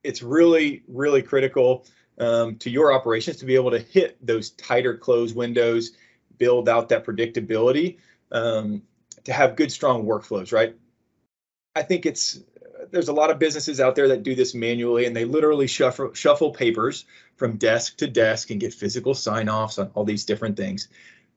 It's 0.04 0.22
really, 0.22 0.84
really 0.88 1.22
critical 1.22 1.86
um, 2.20 2.56
to 2.58 2.70
your 2.70 2.94
operations 2.94 3.38
to 3.38 3.46
be 3.46 3.56
able 3.56 3.72
to 3.72 3.80
hit 3.80 4.18
those 4.26 4.52
tighter 4.52 4.98
close 4.98 5.34
windows, 5.34 5.92
build 6.38 6.70
out 6.70 6.90
that 6.90 7.06
predictability, 7.06 7.98
um, 8.32 8.82
to 9.24 9.34
have 9.34 9.56
good, 9.56 9.72
strong 9.72 10.06
workflows, 10.06 10.52
right? 10.52 10.76
I 11.76 11.82
think 11.82 12.06
it's 12.06 12.40
there's 12.92 13.08
a 13.08 13.14
lot 13.14 13.32
of 13.32 13.40
businesses 13.40 13.80
out 13.80 13.96
there 13.96 14.08
that 14.10 14.24
do 14.24 14.36
this 14.36 14.54
manually, 14.54 15.06
and 15.06 15.16
they 15.16 15.26
literally 15.26 15.68
shuffle 15.68 16.14
shuffle 16.14 16.52
papers 16.52 17.06
from 17.36 17.58
desk 17.58 17.98
to 17.98 18.08
desk 18.08 18.52
and 18.52 18.60
get 18.60 18.74
physical 18.74 19.14
sign 19.14 19.50
offs 19.50 19.80
on 19.80 19.90
all 19.96 20.04
these 20.04 20.26
different 20.26 20.58
things. 20.58 20.88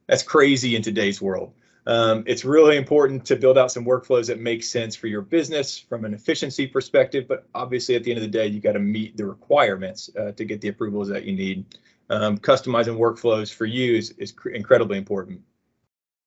That's 0.06 0.22
crazy 0.22 0.76
in 0.76 0.82
today's 0.82 1.20
world. 1.20 1.52
Um, 1.86 2.24
it's 2.26 2.44
really 2.44 2.76
important 2.76 3.24
to 3.26 3.36
build 3.36 3.56
out 3.56 3.70
some 3.70 3.84
workflows 3.84 4.26
that 4.26 4.40
make 4.40 4.64
sense 4.64 4.96
for 4.96 5.06
your 5.06 5.22
business 5.22 5.78
from 5.78 6.04
an 6.04 6.14
efficiency 6.14 6.66
perspective, 6.66 7.26
but 7.28 7.46
obviously 7.54 7.94
at 7.94 8.02
the 8.02 8.10
end 8.10 8.18
of 8.18 8.22
the 8.22 8.38
day, 8.38 8.46
you 8.48 8.60
got 8.60 8.72
to 8.72 8.80
meet 8.80 9.16
the 9.16 9.24
requirements 9.24 10.10
uh, 10.18 10.32
to 10.32 10.44
get 10.44 10.60
the 10.60 10.68
approvals 10.68 11.08
that 11.08 11.24
you 11.24 11.32
need. 11.36 11.64
Um, 12.10 12.38
customizing 12.38 12.98
workflows 12.98 13.52
for 13.52 13.66
you 13.66 13.94
is, 13.94 14.10
is 14.18 14.34
incredibly 14.52 14.98
important. 14.98 15.40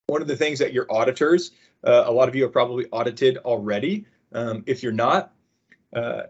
One 0.07 0.21
of 0.21 0.27
the 0.27 0.35
things 0.37 0.59
that 0.59 0.73
your 0.73 0.87
auditors, 0.89 1.51
uh, 1.83 2.03
a 2.05 2.11
lot 2.11 2.29
of 2.29 2.35
you 2.35 2.45
are 2.45 2.49
probably 2.49 2.87
audited 2.91 3.37
already. 3.39 4.05
Um, 4.33 4.63
if 4.65 4.81
you're 4.81 4.91
not, 4.91 5.33
uh, 5.93 6.23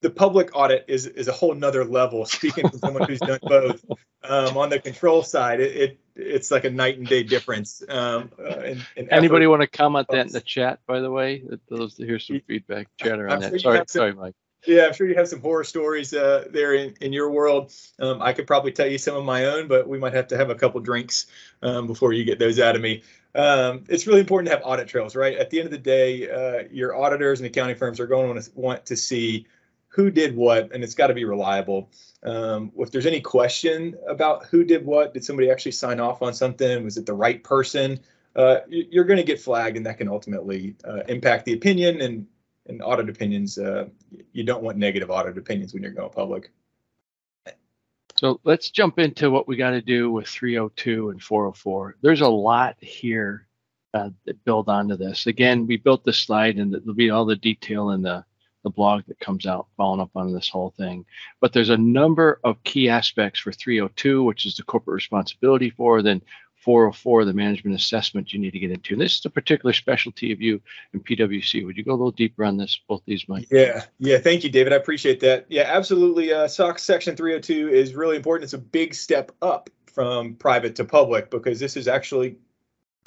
the 0.00 0.10
public 0.10 0.50
audit 0.54 0.84
is 0.88 1.06
is 1.06 1.28
a 1.28 1.32
whole 1.32 1.54
nother 1.54 1.84
level. 1.84 2.24
Speaking 2.24 2.68
to 2.68 2.78
someone 2.78 3.08
who's 3.08 3.20
done 3.20 3.38
both, 3.42 3.84
um, 4.22 4.56
on 4.56 4.70
the 4.70 4.78
control 4.78 5.22
side, 5.22 5.60
it, 5.60 5.76
it, 5.76 6.00
it's 6.16 6.50
like 6.50 6.64
a 6.64 6.70
night 6.70 6.98
and 6.98 7.06
day 7.06 7.22
difference. 7.22 7.82
Um, 7.88 8.30
uh, 8.38 8.60
in, 8.60 8.82
in 8.96 9.12
Anybody 9.12 9.46
want 9.46 9.62
to 9.62 9.68
comment 9.68 10.08
that 10.10 10.26
in 10.26 10.32
the 10.32 10.40
chat? 10.40 10.80
By 10.86 11.00
the 11.00 11.10
way, 11.10 11.42
those 11.68 11.96
here's 11.96 12.26
some 12.26 12.40
feedback 12.46 12.88
chatter 12.96 13.28
on 13.28 13.34
I'm 13.34 13.40
that. 13.40 13.50
Sure 13.50 13.58
sorry, 13.58 13.78
some, 13.78 13.86
sorry, 13.86 14.12
Mike. 14.14 14.34
Yeah, 14.66 14.86
I'm 14.86 14.92
sure 14.92 15.06
you 15.08 15.14
have 15.14 15.28
some 15.28 15.40
horror 15.40 15.64
stories 15.64 16.12
uh, 16.12 16.46
there 16.50 16.74
in, 16.74 16.94
in 17.00 17.12
your 17.12 17.30
world. 17.30 17.72
Um, 18.00 18.20
I 18.20 18.32
could 18.32 18.46
probably 18.46 18.72
tell 18.72 18.88
you 18.88 18.98
some 18.98 19.16
of 19.16 19.24
my 19.24 19.46
own, 19.46 19.68
but 19.68 19.88
we 19.88 19.98
might 19.98 20.14
have 20.14 20.28
to 20.28 20.36
have 20.36 20.50
a 20.50 20.56
couple 20.56 20.80
drinks 20.80 21.26
um, 21.62 21.86
before 21.86 22.12
you 22.12 22.24
get 22.24 22.38
those 22.38 22.58
out 22.58 22.74
of 22.74 22.82
me. 22.82 23.02
Um, 23.34 23.84
it's 23.88 24.06
really 24.06 24.20
important 24.20 24.50
to 24.50 24.56
have 24.56 24.66
audit 24.66 24.88
trails, 24.88 25.14
right? 25.14 25.36
At 25.36 25.50
the 25.50 25.60
end 25.60 25.66
of 25.66 25.70
the 25.70 25.78
day, 25.78 26.28
uh, 26.28 26.64
your 26.72 26.96
auditors 26.96 27.38
and 27.38 27.46
accounting 27.46 27.76
firms 27.76 28.00
are 28.00 28.08
going 28.08 28.40
to 28.40 28.50
want 28.54 28.86
to 28.86 28.96
see 28.96 29.46
who 29.98 30.12
did 30.12 30.36
what, 30.36 30.72
and 30.72 30.84
it's 30.84 30.94
got 30.94 31.08
to 31.08 31.14
be 31.14 31.24
reliable. 31.24 31.90
Um, 32.22 32.70
if 32.78 32.92
there's 32.92 33.04
any 33.04 33.20
question 33.20 33.96
about 34.06 34.46
who 34.46 34.62
did 34.62 34.86
what, 34.86 35.12
did 35.12 35.24
somebody 35.24 35.50
actually 35.50 35.72
sign 35.72 35.98
off 35.98 36.22
on 36.22 36.32
something? 36.32 36.84
Was 36.84 36.96
it 36.96 37.04
the 37.04 37.14
right 37.14 37.42
person? 37.42 37.98
Uh, 38.36 38.58
you're 38.68 39.02
going 39.02 39.16
to 39.16 39.24
get 39.24 39.40
flagged, 39.40 39.76
and 39.76 39.84
that 39.84 39.98
can 39.98 40.06
ultimately 40.06 40.76
uh, 40.84 41.00
impact 41.08 41.46
the 41.46 41.52
opinion 41.52 42.00
and 42.00 42.28
and 42.68 42.80
audit 42.80 43.08
opinions. 43.08 43.58
Uh, 43.58 43.86
you 44.32 44.44
don't 44.44 44.62
want 44.62 44.78
negative 44.78 45.10
audit 45.10 45.36
opinions 45.36 45.74
when 45.74 45.82
you're 45.82 45.90
going 45.90 46.10
public. 46.10 46.52
So 48.16 48.38
let's 48.44 48.70
jump 48.70 49.00
into 49.00 49.32
what 49.32 49.48
we 49.48 49.56
got 49.56 49.70
to 49.70 49.82
do 49.82 50.12
with 50.12 50.28
302 50.28 51.10
and 51.10 51.20
404. 51.20 51.96
There's 52.02 52.20
a 52.20 52.28
lot 52.28 52.76
here 52.80 53.48
uh, 53.94 54.10
that 54.26 54.44
build 54.44 54.68
onto 54.68 54.96
this. 54.96 55.26
Again, 55.26 55.66
we 55.66 55.76
built 55.76 56.04
this 56.04 56.18
slide, 56.18 56.56
and 56.56 56.72
there'll 56.72 56.94
be 56.94 57.10
all 57.10 57.24
the 57.24 57.34
detail 57.34 57.90
in 57.90 58.02
the 58.02 58.24
the 58.68 58.74
blog 58.74 59.04
that 59.08 59.18
comes 59.20 59.46
out 59.46 59.66
following 59.76 60.00
up 60.00 60.10
on 60.14 60.32
this 60.32 60.48
whole 60.48 60.74
thing. 60.76 61.04
But 61.40 61.52
there's 61.52 61.70
a 61.70 61.76
number 61.76 62.40
of 62.44 62.62
key 62.64 62.88
aspects 62.88 63.40
for 63.40 63.52
302, 63.52 64.22
which 64.22 64.46
is 64.46 64.56
the 64.56 64.62
corporate 64.62 64.94
responsibility 64.94 65.70
for, 65.70 66.02
then 66.02 66.22
404, 66.56 67.24
the 67.24 67.32
management 67.32 67.76
assessment 67.76 68.32
you 68.32 68.38
need 68.38 68.52
to 68.52 68.58
get 68.58 68.70
into. 68.70 68.94
And 68.94 69.00
this 69.00 69.18
is 69.18 69.24
a 69.24 69.30
particular 69.30 69.72
specialty 69.72 70.32
of 70.32 70.42
you 70.42 70.60
in 70.92 71.00
PwC. 71.00 71.64
Would 71.64 71.76
you 71.76 71.84
go 71.84 71.92
a 71.92 71.92
little 71.92 72.10
deeper 72.10 72.44
on 72.44 72.56
this, 72.56 72.80
both 72.88 73.02
these, 73.06 73.28
Mike? 73.28 73.48
Yeah, 73.50 73.84
yeah. 73.98 74.18
Thank 74.18 74.44
you, 74.44 74.50
David. 74.50 74.72
I 74.72 74.76
appreciate 74.76 75.20
that. 75.20 75.46
Yeah, 75.48 75.64
absolutely. 75.66 76.32
Uh, 76.32 76.46
SOX 76.46 76.82
Section 76.82 77.16
302 77.16 77.68
is 77.68 77.94
really 77.94 78.16
important. 78.16 78.44
It's 78.44 78.52
a 78.52 78.58
big 78.58 78.94
step 78.94 79.32
up 79.40 79.70
from 79.86 80.34
private 80.34 80.76
to 80.76 80.84
public 80.84 81.30
because 81.30 81.58
this 81.58 81.76
is 81.76 81.88
actually 81.88 82.36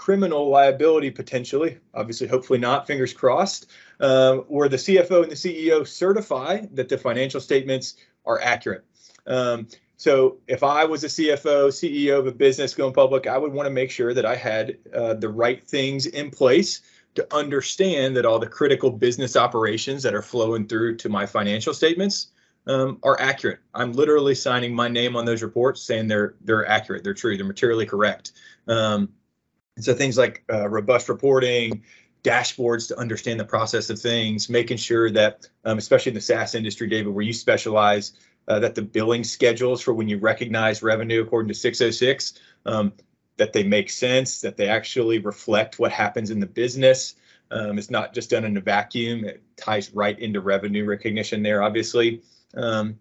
criminal 0.02 0.50
liability 0.50 1.12
potentially, 1.12 1.78
obviously, 1.94 2.26
hopefully 2.26 2.58
not, 2.58 2.88
fingers 2.88 3.14
crossed, 3.14 3.68
um, 4.00 4.40
where 4.48 4.68
the 4.68 4.76
CFO 4.76 5.22
and 5.22 5.32
the 5.32 5.36
CEO 5.36 5.86
certify 5.86 6.62
that 6.74 6.90
the 6.90 6.98
financial 6.98 7.40
statements 7.40 7.98
are 8.26 8.42
accurate. 8.42 8.84
Um, 9.28 9.68
so 9.98 10.40
if 10.48 10.64
I 10.64 10.86
was 10.86 11.04
a 11.04 11.08
CFO, 11.08 11.68
CEO 11.68 12.18
of 12.18 12.26
a 12.26 12.32
business 12.32 12.74
going 12.74 12.94
public, 12.94 13.28
I 13.28 13.38
would 13.38 13.54
want 13.54 13.68
to 13.68 13.70
make 13.70 13.92
sure 13.92 14.16
that 14.16 14.26
I 14.26 14.36
had 14.36 14.80
uh, 14.92 15.14
the 15.14 15.30
right 15.30 15.64
things 15.68 16.08
in 16.08 16.32
place 16.32 16.82
to 17.14 17.28
understand 17.32 18.18
that 18.18 18.26
all 18.26 18.40
the 18.40 18.48
critical 18.48 18.90
business 18.90 19.36
operations 19.36 20.02
that 20.02 20.16
are 20.16 20.24
flowing 20.24 20.68
through 20.68 20.96
to 20.96 21.10
my 21.10 21.28
financial 21.28 21.76
statements 21.76 22.30
um, 22.66 22.98
are 23.04 23.22
accurate. 23.22 23.60
I'm 23.76 23.94
literally 23.94 24.34
signing 24.34 24.74
my 24.74 24.88
name 24.88 25.16
on 25.16 25.26
those 25.26 25.44
reports, 25.44 25.84
saying 25.84 26.08
they're 26.08 26.34
they're 26.42 26.66
accurate, 26.66 27.04
they're 27.04 27.14
true, 27.14 27.38
they're 27.38 27.46
materially 27.46 27.86
correct. 27.86 28.32
Um, 28.68 29.10
and 29.76 29.86
so 29.86 29.94
things 29.94 30.18
like 30.18 30.44
uh, 30.52 30.68
robust 30.70 31.10
reporting, 31.10 31.84
dashboards 32.24 32.88
to 32.88 33.00
understand 33.00 33.40
the 33.40 33.46
process 33.46 33.90
of 33.90 34.00
things, 34.00 34.50
making 34.50 34.78
sure 34.78 35.10
that, 35.12 35.48
um, 35.66 35.78
especially 35.78 36.12
in 36.12 36.16
the 36.16 36.22
SaaS 36.22 36.56
industry, 36.56 36.88
David, 36.88 37.14
where 37.14 37.26
you 37.26 37.34
specialize, 37.34 38.14
uh, 38.48 38.60
that 38.60 38.76
the 38.76 38.82
billing 38.82 39.24
schedules 39.24 39.82
for 39.82 39.94
when 39.94 40.08
you 40.08 40.18
recognize 40.18 40.84
revenue 40.84 41.22
according 41.22 41.48
to 41.48 41.54
606, 41.54 42.34
um, 42.66 42.92
that 43.38 43.54
they 43.54 43.64
make 43.64 43.90
sense, 43.90 44.42
that 44.42 44.58
they 44.58 44.68
actually 44.68 45.20
reflect 45.20 45.80
what 45.80 45.92
happens 45.92 46.32
in 46.32 46.40
the 46.40 46.46
business. 46.46 47.16
Um, 47.50 47.78
it's 47.78 47.90
not 47.90 48.14
just 48.14 48.30
done 48.30 48.46
in 48.46 48.58
a 48.58 48.62
vacuum. 48.62 49.26
It 49.26 49.42
ties 49.58 49.94
right 49.94 50.18
into 50.20 50.42
revenue 50.42 50.86
recognition 50.86 51.44
there, 51.44 51.64
obviously. 51.64 52.22
Um, 52.56 53.00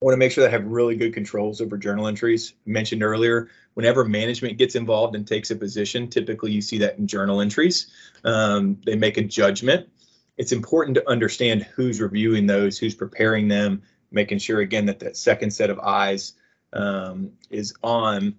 I 0.00 0.04
want 0.04 0.12
to 0.12 0.18
make 0.18 0.30
sure 0.30 0.42
that 0.42 0.50
I 0.50 0.52
have 0.52 0.64
really 0.64 0.94
good 0.94 1.12
controls 1.12 1.60
over 1.60 1.76
journal 1.76 2.06
entries. 2.06 2.54
mentioned 2.64 3.02
earlier, 3.02 3.48
whenever 3.74 4.04
management 4.04 4.56
gets 4.56 4.76
involved 4.76 5.16
and 5.16 5.26
takes 5.26 5.50
a 5.50 5.56
position, 5.56 6.08
typically 6.08 6.52
you 6.52 6.60
see 6.60 6.78
that 6.78 6.98
in 6.98 7.08
journal 7.08 7.40
entries. 7.40 7.88
Um, 8.22 8.80
they 8.86 8.94
make 8.94 9.16
a 9.16 9.22
judgment. 9.22 9.88
It's 10.36 10.52
important 10.52 10.94
to 10.94 11.10
understand 11.10 11.64
who's 11.64 12.00
reviewing 12.00 12.46
those, 12.46 12.78
who's 12.78 12.94
preparing 12.94 13.48
them, 13.48 13.82
making 14.12 14.38
sure 14.38 14.60
again 14.60 14.86
that 14.86 15.00
that 15.00 15.16
second 15.16 15.50
set 15.50 15.68
of 15.68 15.80
eyes 15.80 16.34
um, 16.72 17.32
is 17.50 17.74
on 17.82 18.36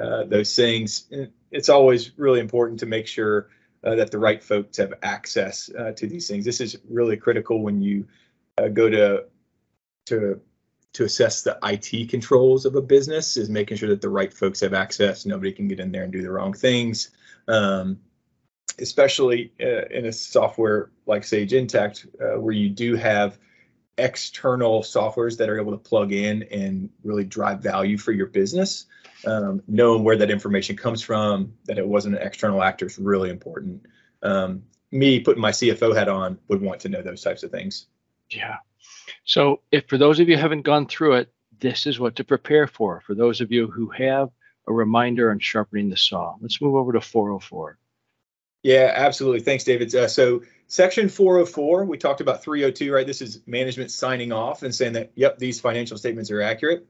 uh, 0.00 0.24
those 0.24 0.56
things. 0.56 1.12
It's 1.50 1.68
always 1.68 2.12
really 2.16 2.40
important 2.40 2.80
to 2.80 2.86
make 2.86 3.06
sure 3.06 3.50
uh, 3.84 3.96
that 3.96 4.10
the 4.12 4.18
right 4.18 4.42
folks 4.42 4.78
have 4.78 4.94
access 5.02 5.70
uh, 5.78 5.92
to 5.92 6.06
these 6.06 6.26
things. 6.26 6.46
This 6.46 6.62
is 6.62 6.78
really 6.88 7.18
critical 7.18 7.60
when 7.60 7.82
you 7.82 8.06
uh, 8.56 8.68
go 8.68 8.88
to 8.88 9.24
to 10.06 10.40
to 10.94 11.04
assess 11.04 11.42
the 11.42 11.58
IT 11.62 12.10
controls 12.10 12.66
of 12.66 12.76
a 12.76 12.82
business 12.82 13.36
is 13.36 13.48
making 13.48 13.76
sure 13.76 13.88
that 13.88 14.02
the 14.02 14.08
right 14.08 14.32
folks 14.32 14.60
have 14.60 14.74
access. 14.74 15.24
Nobody 15.24 15.52
can 15.52 15.68
get 15.68 15.80
in 15.80 15.90
there 15.90 16.02
and 16.02 16.12
do 16.12 16.22
the 16.22 16.30
wrong 16.30 16.52
things. 16.52 17.10
Um, 17.48 17.98
especially 18.78 19.52
uh, 19.60 19.86
in 19.90 20.06
a 20.06 20.12
software 20.12 20.90
like 21.06 21.24
Sage 21.24 21.52
Intacct, 21.52 22.06
uh, 22.20 22.40
where 22.40 22.54
you 22.54 22.68
do 22.68 22.96
have 22.96 23.38
external 23.98 24.82
softwares 24.82 25.36
that 25.36 25.48
are 25.48 25.60
able 25.60 25.72
to 25.72 25.78
plug 25.78 26.12
in 26.12 26.42
and 26.44 26.88
really 27.04 27.24
drive 27.24 27.60
value 27.60 27.98
for 27.98 28.12
your 28.12 28.26
business. 28.26 28.86
Um, 29.26 29.62
knowing 29.68 30.02
where 30.02 30.16
that 30.16 30.30
information 30.30 30.76
comes 30.76 31.02
from, 31.02 31.52
that 31.66 31.78
it 31.78 31.86
wasn't 31.86 32.16
an 32.16 32.22
external 32.22 32.62
actor 32.62 32.86
is 32.86 32.98
really 32.98 33.30
important. 33.30 33.86
Um, 34.22 34.62
me 34.90 35.20
putting 35.20 35.40
my 35.40 35.50
CFO 35.50 35.94
hat 35.94 36.08
on 36.08 36.38
would 36.48 36.60
want 36.60 36.80
to 36.80 36.88
know 36.88 37.02
those 37.02 37.22
types 37.22 37.42
of 37.42 37.50
things. 37.50 37.86
Yeah, 38.30 38.56
so, 39.24 39.60
if 39.70 39.88
for 39.88 39.98
those 39.98 40.20
of 40.20 40.28
you 40.28 40.36
haven't 40.36 40.62
gone 40.62 40.86
through 40.86 41.14
it, 41.14 41.32
this 41.60 41.86
is 41.86 42.00
what 42.00 42.16
to 42.16 42.24
prepare 42.24 42.66
for. 42.66 43.00
For 43.00 43.14
those 43.14 43.40
of 43.40 43.52
you 43.52 43.68
who 43.68 43.88
have 43.90 44.30
a 44.66 44.72
reminder 44.72 45.30
on 45.30 45.38
sharpening 45.38 45.90
the 45.90 45.96
saw, 45.96 46.34
let's 46.40 46.60
move 46.60 46.74
over 46.74 46.92
to 46.92 47.00
404. 47.00 47.78
Yeah, 48.62 48.92
absolutely. 48.94 49.40
Thanks, 49.40 49.64
David. 49.64 49.94
Uh, 49.94 50.08
so, 50.08 50.42
section 50.66 51.08
404, 51.08 51.84
we 51.84 51.98
talked 51.98 52.20
about 52.20 52.42
302, 52.42 52.92
right? 52.92 53.06
This 53.06 53.20
is 53.20 53.42
management 53.46 53.90
signing 53.90 54.32
off 54.32 54.62
and 54.62 54.74
saying 54.74 54.92
that, 54.94 55.12
yep, 55.14 55.38
these 55.38 55.60
financial 55.60 55.96
statements 55.96 56.30
are 56.30 56.42
accurate. 56.42 56.86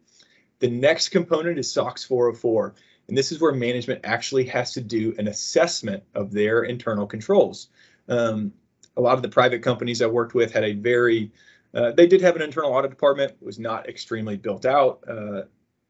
The 0.59 0.71
next 0.71 1.09
component 1.11 1.59
is 1.59 1.71
SOX 1.73 2.05
404. 2.05 2.75
And 3.09 3.19
this 3.19 3.33
is 3.33 3.41
where 3.41 3.53
management 3.53 4.01
actually 4.05 4.45
has 4.47 4.73
to 4.73 4.81
do 4.81 5.15
an 5.19 5.29
assessment 5.29 6.03
of 6.15 6.31
their 6.31 6.63
internal 6.63 7.07
controls. 7.07 7.69
Um, 8.09 8.53
a 8.97 9.01
lot 9.01 9.17
of 9.17 9.23
the 9.23 9.29
private 9.29 9.63
companies 9.63 10.03
I 10.03 10.07
worked 10.07 10.35
with 10.35 10.53
had 10.53 10.65
a 10.65 10.75
very 10.75 11.33
uh, 11.75 11.93
they 11.93 12.07
did 12.07 12.21
have 12.21 12.37
an 12.37 12.43
internal 12.43 12.73
audit 12.73 12.91
department, 12.91 13.33
it 13.33 13.45
was 13.45 13.59
not 13.59 13.89
extremely 13.89 14.37
built 14.37 14.67
out. 14.67 15.03
Uh, 15.09 15.43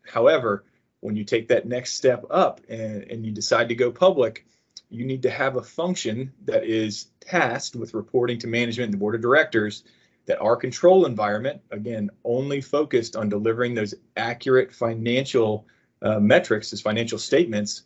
however, 0.06 0.64
when 1.00 1.16
you 1.16 1.24
take 1.24 1.48
that 1.48 1.66
next 1.66 1.94
step 1.94 2.24
up 2.30 2.60
and, 2.68 3.02
and 3.04 3.26
you 3.26 3.32
decide 3.32 3.68
to 3.68 3.74
go 3.74 3.90
public, 3.90 4.46
you 4.88 5.04
need 5.04 5.22
to 5.22 5.30
have 5.30 5.56
a 5.56 5.62
function 5.62 6.32
that 6.44 6.64
is 6.64 7.06
tasked 7.20 7.74
with 7.74 7.94
reporting 7.94 8.38
to 8.38 8.46
management 8.46 8.86
and 8.86 8.94
the 8.94 8.98
board 8.98 9.14
of 9.14 9.22
directors 9.22 9.84
that 10.26 10.40
our 10.40 10.54
control 10.54 11.06
environment, 11.06 11.60
again, 11.70 12.10
only 12.24 12.60
focused 12.60 13.16
on 13.16 13.28
delivering 13.28 13.74
those 13.74 13.94
accurate 14.16 14.72
financial 14.72 15.66
uh, 16.02 16.20
metrics 16.20 16.72
as 16.72 16.80
financial 16.80 17.18
statements, 17.18 17.82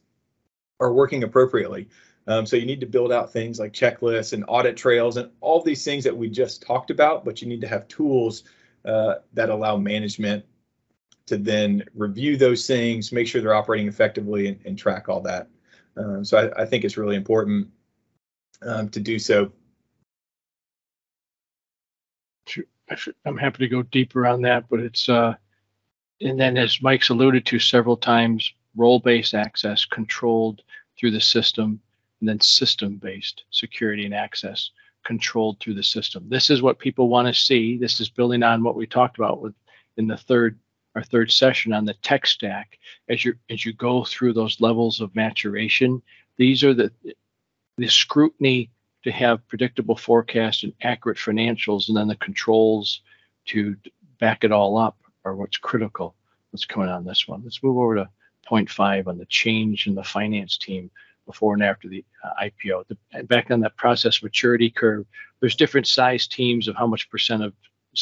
are 0.78 0.92
working 0.92 1.22
appropriately. 1.22 1.88
Um, 2.28 2.44
so 2.44 2.56
you 2.56 2.66
need 2.66 2.80
to 2.80 2.86
build 2.86 3.12
out 3.12 3.32
things 3.32 3.60
like 3.60 3.72
checklists 3.72 4.32
and 4.32 4.44
audit 4.48 4.76
trails 4.76 5.16
and 5.16 5.30
all 5.40 5.62
these 5.62 5.84
things 5.84 6.02
that 6.04 6.16
we 6.16 6.28
just 6.28 6.62
talked 6.62 6.90
about, 6.90 7.24
but 7.24 7.40
you 7.40 7.48
need 7.48 7.60
to 7.60 7.68
have 7.68 7.86
tools 7.86 8.44
uh, 8.84 9.16
that 9.34 9.48
allow 9.48 9.76
management 9.76 10.44
to 11.26 11.36
then 11.36 11.84
review 11.94 12.36
those 12.36 12.66
things, 12.66 13.12
make 13.12 13.26
sure 13.26 13.40
they're 13.40 13.54
operating 13.54 13.88
effectively 13.88 14.48
and, 14.48 14.58
and 14.64 14.78
track 14.78 15.08
all 15.08 15.20
that. 15.20 15.48
Um, 15.96 16.24
so 16.24 16.38
I, 16.38 16.62
I, 16.62 16.66
think 16.66 16.84
it's 16.84 16.96
really 16.96 17.16
important 17.16 17.68
um, 18.62 18.88
to 18.90 19.00
do 19.00 19.18
so. 19.18 19.50
I'm 23.24 23.36
happy 23.36 23.58
to 23.58 23.68
go 23.68 23.82
deeper 23.82 24.26
on 24.26 24.42
that, 24.42 24.68
but 24.68 24.80
it's 24.80 25.08
uh, 25.08 25.34
and 26.20 26.38
then 26.38 26.56
as 26.56 26.80
Mike's 26.80 27.08
alluded 27.08 27.44
to 27.46 27.58
several 27.58 27.96
times, 27.96 28.52
role-based 28.76 29.34
access 29.34 29.84
controlled 29.84 30.62
through 30.98 31.10
the 31.10 31.20
system, 31.20 31.80
and 32.20 32.28
then 32.28 32.40
system-based 32.40 33.44
security 33.50 34.04
and 34.04 34.14
access 34.14 34.70
controlled 35.04 35.60
through 35.60 35.74
the 35.74 35.82
system. 35.82 36.28
This 36.28 36.50
is 36.50 36.62
what 36.62 36.78
people 36.78 37.08
want 37.08 37.28
to 37.28 37.34
see. 37.34 37.76
This 37.76 38.00
is 38.00 38.08
building 38.08 38.42
on 38.42 38.62
what 38.62 38.74
we 38.74 38.86
talked 38.86 39.18
about 39.18 39.40
with 39.40 39.54
in 39.96 40.06
the 40.06 40.16
third 40.16 40.58
our 40.96 41.02
third 41.02 41.30
session 41.30 41.74
on 41.74 41.84
the 41.84 41.92
tech 41.94 42.26
stack. 42.26 42.78
As 43.08 43.24
you 43.24 43.34
as 43.50 43.64
you 43.64 43.72
go 43.74 44.04
through 44.04 44.32
those 44.32 44.60
levels 44.60 45.00
of 45.00 45.14
maturation, 45.14 46.02
these 46.38 46.64
are 46.64 46.74
the 46.74 46.90
the 47.76 47.88
scrutiny 47.88 48.70
to 49.04 49.12
have 49.12 49.46
predictable 49.46 49.96
forecast 49.96 50.64
and 50.64 50.72
accurate 50.82 51.18
financials, 51.18 51.88
and 51.88 51.96
then 51.96 52.08
the 52.08 52.16
controls 52.16 53.02
to 53.46 53.76
back 54.18 54.42
it 54.42 54.50
all 54.50 54.78
up 54.78 54.96
are 55.24 55.36
what's 55.36 55.58
critical. 55.58 56.16
What's 56.50 56.64
coming 56.64 56.88
on 56.88 57.04
this 57.04 57.28
one? 57.28 57.42
Let's 57.44 57.62
move 57.62 57.76
over 57.76 57.96
to 57.96 58.08
point 58.46 58.70
five 58.70 59.06
on 59.06 59.18
the 59.18 59.26
change 59.26 59.86
in 59.86 59.94
the 59.94 60.02
finance 60.02 60.56
team 60.56 60.90
before 61.26 61.54
and 61.54 61.62
after 61.62 61.88
the 61.88 62.04
uh, 62.24 62.44
IPO. 62.44 62.84
The, 62.88 63.22
back 63.24 63.50
on 63.50 63.60
that 63.60 63.76
process 63.76 64.22
maturity 64.22 64.70
curve, 64.70 65.06
there's 65.40 65.56
different 65.56 65.86
size 65.86 66.26
teams 66.26 66.68
of 66.68 66.76
how 66.76 66.86
much 66.86 67.10
percent 67.10 67.42
of 67.42 67.52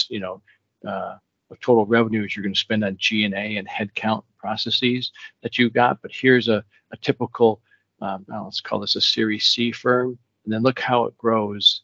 you 0.09 0.21
know 0.21 0.43
uh, 0.87 1.16
of 1.50 1.61
total 1.61 1.87
revenues 1.87 2.35
you're 2.35 2.43
going 2.43 2.54
to 2.54 2.61
spend 2.61 2.85
on 2.85 2.97
G&A 2.99 3.57
and 3.57 3.69
headcount 3.69 4.23
processes 4.38 5.12
that 5.43 5.59
you 5.59 5.71
got. 5.71 6.00
But 6.02 6.12
here's 6.12 6.49
a, 6.49 6.64
a 6.93 6.97
typical, 6.99 7.61
um, 8.00 8.25
let's 8.28 8.61
call 8.61 8.81
this 8.81 8.97
a 8.97 9.00
Series 9.00 9.47
C 9.47 9.73
firm 9.73 10.19
and 10.45 10.52
then 10.52 10.62
look 10.62 10.81
how 10.81 11.04
it 11.07 11.16
grows 11.19 11.83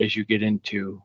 as 0.00 0.16
you 0.16 0.24
get 0.24 0.42
into 0.42 1.02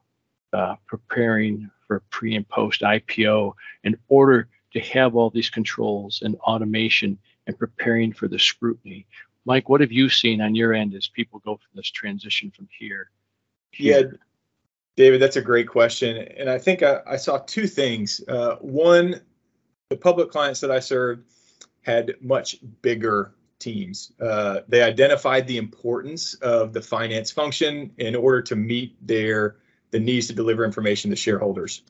uh, 0.54 0.76
preparing 0.88 1.70
for 1.88 2.02
pre 2.10 2.36
and 2.36 2.48
post 2.48 2.82
IPO 2.82 3.54
in 3.84 3.98
order 4.08 4.48
to 4.74 4.80
have 4.80 5.16
all 5.16 5.30
these 5.30 5.50
controls 5.50 6.22
and 6.24 6.36
automation 6.38 7.18
and 7.48 7.58
preparing 7.58 8.14
for 8.14 8.28
the 8.28 8.40
scrutiny. 8.40 9.06
Mike, 9.46 9.70
what 9.70 9.82
have 9.82 9.92
you 9.92 10.10
seen 10.10 10.42
on 10.42 10.56
your 10.56 10.74
end 10.74 10.94
as 10.96 11.08
people 11.08 11.40
go 11.40 11.56
from 11.56 11.70
this 11.76 11.92
transition 11.92 12.52
from 12.52 12.68
here? 12.78 13.12
here? 13.72 14.00
Yeah, 14.00 14.18
David, 14.96 15.22
that's 15.22 15.36
a 15.36 15.42
great 15.42 15.68
question. 15.68 16.18
And 16.38 16.50
I 16.50 16.58
think 16.58 16.82
I, 16.82 17.02
I 17.06 17.18
saw 17.18 17.38
two 17.40 17.68
things. 17.68 18.22
Uh, 18.28 18.56
one, 18.56 19.22
the 19.90 19.98
public 19.98 20.32
clients 20.32 20.62
that 20.62 20.72
I 20.72 20.80
served 20.80 21.26
had 21.82 22.16
much 22.22 22.58
bigger 22.82 23.36
teams. 23.60 24.14
Uh, 24.20 24.62
they 24.68 24.82
identified 24.82 25.48
the 25.48 25.58
importance 25.58 26.34
of 26.36 26.74
the 26.74 26.82
finance 26.82 27.32
function 27.32 27.92
in 27.98 28.16
order 28.16 28.42
to 28.42 28.56
meet 28.56 28.96
their 29.06 29.58
the 29.92 30.00
needs 30.00 30.28
to 30.28 30.34
deliver 30.34 30.66
information 30.66 31.10
to 31.10 31.16
shareholders. 31.16 31.84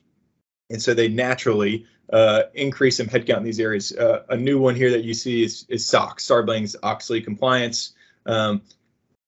And 0.70 0.82
so 0.82 0.94
they 0.94 1.08
naturally 1.08 1.86
uh, 2.12 2.44
increase 2.54 2.96
some 2.96 3.06
headcount 3.06 3.38
in 3.38 3.44
these 3.44 3.60
areas. 3.60 3.92
Uh, 3.92 4.22
a 4.28 4.36
new 4.36 4.58
one 4.58 4.74
here 4.74 4.90
that 4.90 5.04
you 5.04 5.14
see 5.14 5.42
is, 5.42 5.66
is 5.68 5.86
SOX, 5.86 6.26
Sarbanes-Oxley 6.26 7.20
compliance. 7.20 7.92
Um, 8.26 8.62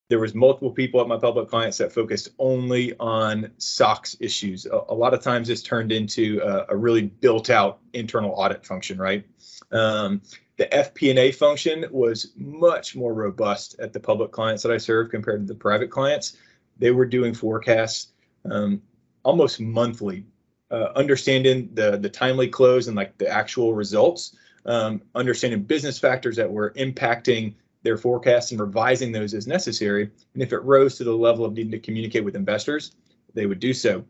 there 0.09 0.19
was 0.19 0.35
multiple 0.35 0.71
people 0.71 1.01
at 1.01 1.09
my 1.09 1.19
public 1.19 1.49
clients 1.49 1.79
that 1.79 1.93
focused 1.93 2.31
only 2.39 2.95
on 2.99 3.51
SOX 3.59 4.17
issues. 4.21 4.67
A, 4.67 4.81
a 4.89 4.95
lot 4.95 5.13
of 5.13 5.23
times 5.23 5.49
this 5.49 5.63
turned 5.63 5.93
into 5.93 6.41
a, 6.43 6.73
a, 6.73 6.77
really 6.77 7.03
built 7.03 7.51
out 7.51 7.81
internal 7.93 8.33
audit 8.33 8.65
function, 8.65 8.99
right? 8.99 9.25
Um, 9.71 10.23
the 10.57 10.67
FP&A 10.67 11.33
function 11.33 11.85
was 11.91 12.33
much 12.37 12.97
more 12.97 13.13
robust 13.13 13.79
at 13.79 13.93
the 13.93 14.01
public 14.01 14.33
clients 14.33 14.63
that 14.63 14.73
I 14.73 14.79
served 14.79 15.11
compared 15.11 15.47
to 15.47 15.53
the 15.53 15.59
private 15.59 15.91
clients. 15.91 16.37
They 16.79 16.91
were 16.91 17.07
doing 17.07 17.35
forecasts 17.35 18.09
um, 18.51 18.81
almost 19.25 19.61
monthly, 19.61 20.25
uh, 20.71 20.93
understanding 20.97 21.71
the 21.75 21.97
the 21.97 22.09
timely 22.09 22.49
close 22.49 22.89
and 22.89 22.97
like 22.97 23.17
the 23.19 23.29
actual 23.29 23.75
results, 23.75 24.37
um, 24.67 25.01
understanding 25.15 25.63
business 25.63 25.99
factors 25.99 26.37
that 26.37 26.51
were 26.51 26.73
impacting 26.73 27.55
their 27.83 27.97
forecasts 27.97 28.51
and 28.51 28.61
revising 28.61 29.13
those 29.13 29.35
as 29.35 29.47
necessary. 29.47 30.11
And 30.35 30.43
if 30.43 30.53
it 30.53 30.59
rose 30.59 30.97
to 30.97 31.05
the 31.05 31.13
level 31.13 31.45
of 31.45 31.55
needing 31.55 31.73
to 31.73 31.79
communicate 31.79 32.25
with 32.25 32.35
investors, 32.35 32.93
they 33.35 33.47
would 33.47 33.61
do 33.61 33.73
so. 33.73 34.05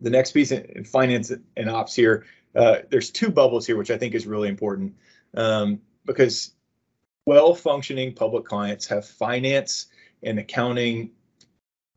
The 0.00 0.10
next 0.10 0.32
piece 0.32 0.50
in 0.50 0.84
finance 0.84 1.32
and 1.56 1.70
ops 1.70 1.94
here, 1.94 2.26
uh, 2.56 2.78
there's 2.90 3.10
two 3.10 3.30
bubbles 3.30 3.66
here, 3.66 3.76
which 3.76 3.90
I 3.90 3.98
think 3.98 4.14
is 4.14 4.26
really 4.26 4.48
important 4.48 4.94
um, 5.34 5.80
because 6.04 6.52
well 7.26 7.54
functioning 7.54 8.14
public 8.14 8.44
clients 8.44 8.86
have 8.88 9.06
finance 9.06 9.86
and 10.22 10.38
accounting 10.38 11.10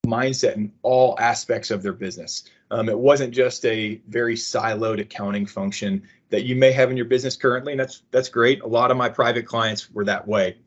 mindset 0.06 0.56
in 0.56 0.72
all 0.84 1.18
aspects 1.20 1.72
of 1.72 1.82
their 1.82 1.94
business. 1.94 2.44
Um, 2.72 2.90
it 2.90 2.98
wasn't 2.98 3.34
just 3.34 3.66
a 3.66 4.02
very 4.08 4.36
siloed 4.36 5.00
accounting 5.00 5.46
function 5.46 6.04
that 6.30 6.44
you 6.44 6.56
may 6.56 6.72
have 6.72 6.90
in 6.90 6.98
your 6.98 7.06
business 7.06 7.36
currently, 7.36 7.74
and 7.74 7.80
that's 7.80 8.04
that's 8.12 8.30
great. 8.30 8.62
A 8.62 8.68
lot 8.68 8.92
of 8.92 8.98
my 8.98 9.10
private 9.10 9.46
clients 9.46 9.92
were 9.92 10.06
that 10.06 10.28
way, 10.28 10.58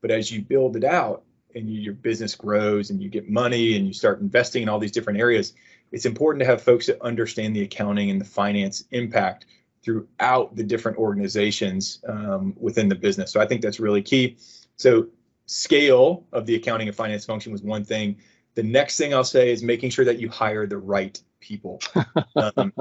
but 0.00 0.10
as 0.10 0.30
you 0.30 0.42
build 0.42 0.76
it 0.76 0.84
out 0.84 1.22
and 1.54 1.70
you, 1.70 1.80
your 1.80 1.94
business 1.94 2.34
grows 2.34 2.90
and 2.90 3.02
you 3.02 3.08
get 3.08 3.28
money 3.28 3.76
and 3.76 3.86
you 3.86 3.92
start 3.92 4.20
investing 4.20 4.62
in 4.62 4.68
all 4.68 4.78
these 4.78 4.92
different 4.92 5.18
areas, 5.18 5.54
it's 5.90 6.04
important 6.04 6.40
to 6.40 6.46
have 6.46 6.62
folks 6.62 6.86
that 6.86 7.00
understand 7.02 7.56
the 7.56 7.62
accounting 7.62 8.10
and 8.10 8.20
the 8.20 8.24
finance 8.24 8.84
impact 8.90 9.46
throughout 9.82 10.54
the 10.54 10.62
different 10.62 10.98
organizations 10.98 12.02
um, 12.08 12.54
within 12.58 12.88
the 12.88 12.94
business. 12.94 13.32
So 13.32 13.40
I 13.40 13.46
think 13.46 13.62
that's 13.62 13.80
really 13.80 14.02
key. 14.02 14.36
So 14.76 15.06
scale 15.46 16.26
of 16.32 16.44
the 16.44 16.56
accounting 16.56 16.88
and 16.88 16.96
finance 16.96 17.24
function 17.24 17.52
was 17.52 17.62
one 17.62 17.84
thing. 17.84 18.16
The 18.54 18.62
next 18.62 18.98
thing 18.98 19.14
I'll 19.14 19.24
say 19.24 19.50
is 19.50 19.62
making 19.62 19.90
sure 19.90 20.04
that 20.04 20.18
you 20.18 20.28
hire 20.28 20.66
the 20.66 20.78
right 20.78 21.20
people, 21.40 21.80
um, 22.36 22.72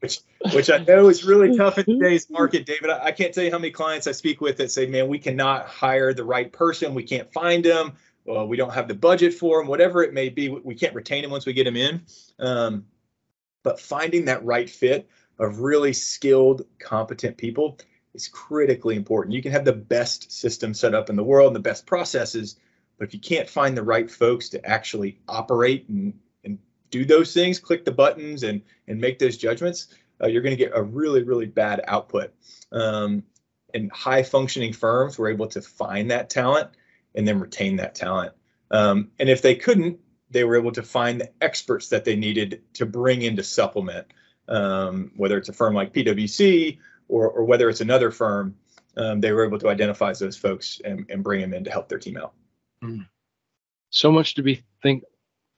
which 0.00 0.20
which 0.52 0.70
I 0.70 0.78
know 0.78 1.08
is 1.08 1.24
really 1.24 1.56
tough 1.56 1.78
in 1.78 1.84
today's 1.84 2.28
market, 2.30 2.66
David. 2.66 2.90
I, 2.90 3.06
I, 3.06 3.12
can't 3.12 3.32
tell 3.34 3.44
you 3.44 3.50
how 3.50 3.58
many 3.58 3.70
clients 3.70 4.06
I 4.06 4.12
speak 4.12 4.40
with 4.40 4.56
that 4.58 4.70
say, 4.70 4.86
"Man, 4.86 5.08
we 5.08 5.18
cannot 5.18 5.66
hire 5.66 6.12
the 6.12 6.24
right 6.24 6.52
person. 6.52 6.94
We 6.94 7.02
can't 7.02 7.32
find 7.32 7.64
them. 7.64 7.94
Well, 8.24 8.46
we 8.46 8.56
don't 8.56 8.72
have 8.72 8.88
the 8.88 8.94
budget 8.94 9.34
for 9.34 9.58
them. 9.58 9.68
Whatever 9.68 10.02
it 10.02 10.12
may 10.12 10.28
be, 10.28 10.48
we 10.48 10.74
can't 10.74 10.94
retain 10.94 11.22
them 11.22 11.30
once 11.30 11.46
we 11.46 11.52
get 11.52 11.64
them 11.64 11.76
in." 11.76 12.02
Um, 12.38 12.86
but 13.62 13.80
finding 13.80 14.24
that 14.26 14.44
right 14.44 14.68
fit 14.68 15.08
of 15.38 15.60
really 15.60 15.92
skilled, 15.92 16.66
competent 16.78 17.36
people 17.36 17.78
is 18.14 18.28
critically 18.28 18.96
important. 18.96 19.34
You 19.34 19.42
can 19.42 19.52
have 19.52 19.64
the 19.64 19.72
best 19.72 20.30
system 20.32 20.74
set 20.74 20.94
up 20.94 21.10
in 21.10 21.16
the 21.16 21.24
world 21.24 21.48
and 21.48 21.56
the 21.56 21.60
best 21.60 21.86
processes, 21.86 22.56
but 22.98 23.08
if 23.08 23.14
you 23.14 23.20
can't 23.20 23.48
find 23.48 23.76
the 23.76 23.82
right 23.82 24.10
folks 24.10 24.48
to 24.50 24.64
actually 24.66 25.18
operate 25.28 25.88
and 25.88 26.14
do 26.90 27.04
those 27.04 27.32
things, 27.32 27.58
click 27.58 27.84
the 27.84 27.92
buttons 27.92 28.42
and 28.42 28.62
and 28.88 29.00
make 29.00 29.18
those 29.18 29.36
judgments, 29.36 29.88
uh, 30.22 30.26
you're 30.26 30.42
going 30.42 30.56
to 30.56 30.62
get 30.64 30.72
a 30.74 30.82
really 30.82 31.22
really 31.22 31.46
bad 31.46 31.82
output. 31.86 32.32
Um, 32.72 33.24
and 33.72 33.90
high 33.92 34.22
functioning 34.22 34.72
firms 34.72 35.18
were 35.18 35.28
able 35.28 35.46
to 35.48 35.62
find 35.62 36.10
that 36.10 36.28
talent 36.28 36.70
and 37.14 37.26
then 37.26 37.38
retain 37.38 37.76
that 37.76 37.94
talent. 37.94 38.32
Um, 38.70 39.10
and 39.18 39.28
if 39.28 39.42
they 39.42 39.54
couldn't, 39.54 40.00
they 40.30 40.44
were 40.44 40.56
able 40.56 40.72
to 40.72 40.82
find 40.82 41.20
the 41.20 41.30
experts 41.40 41.88
that 41.88 42.04
they 42.04 42.16
needed 42.16 42.62
to 42.74 42.86
bring 42.86 43.22
in 43.22 43.36
to 43.36 43.44
supplement 43.44 44.06
um, 44.50 45.12
whether 45.16 45.38
it's 45.38 45.48
a 45.48 45.52
firm 45.52 45.74
like 45.74 45.94
PwC 45.94 46.78
or, 47.08 47.30
or 47.30 47.44
whether 47.44 47.68
it's 47.68 47.80
another 47.80 48.10
firm, 48.10 48.56
um, 48.96 49.20
they 49.20 49.32
were 49.32 49.46
able 49.46 49.58
to 49.58 49.68
identify 49.68 50.12
those 50.12 50.36
folks 50.36 50.80
and, 50.84 51.06
and 51.08 51.22
bring 51.22 51.40
them 51.40 51.54
in 51.54 51.64
to 51.64 51.70
help 51.70 51.88
their 51.88 51.98
team 51.98 52.16
out. 52.16 52.34
Mm. 52.82 53.06
So 53.90 54.10
much 54.12 54.34
to 54.34 54.42
be 54.42 54.62
think, 54.82 55.04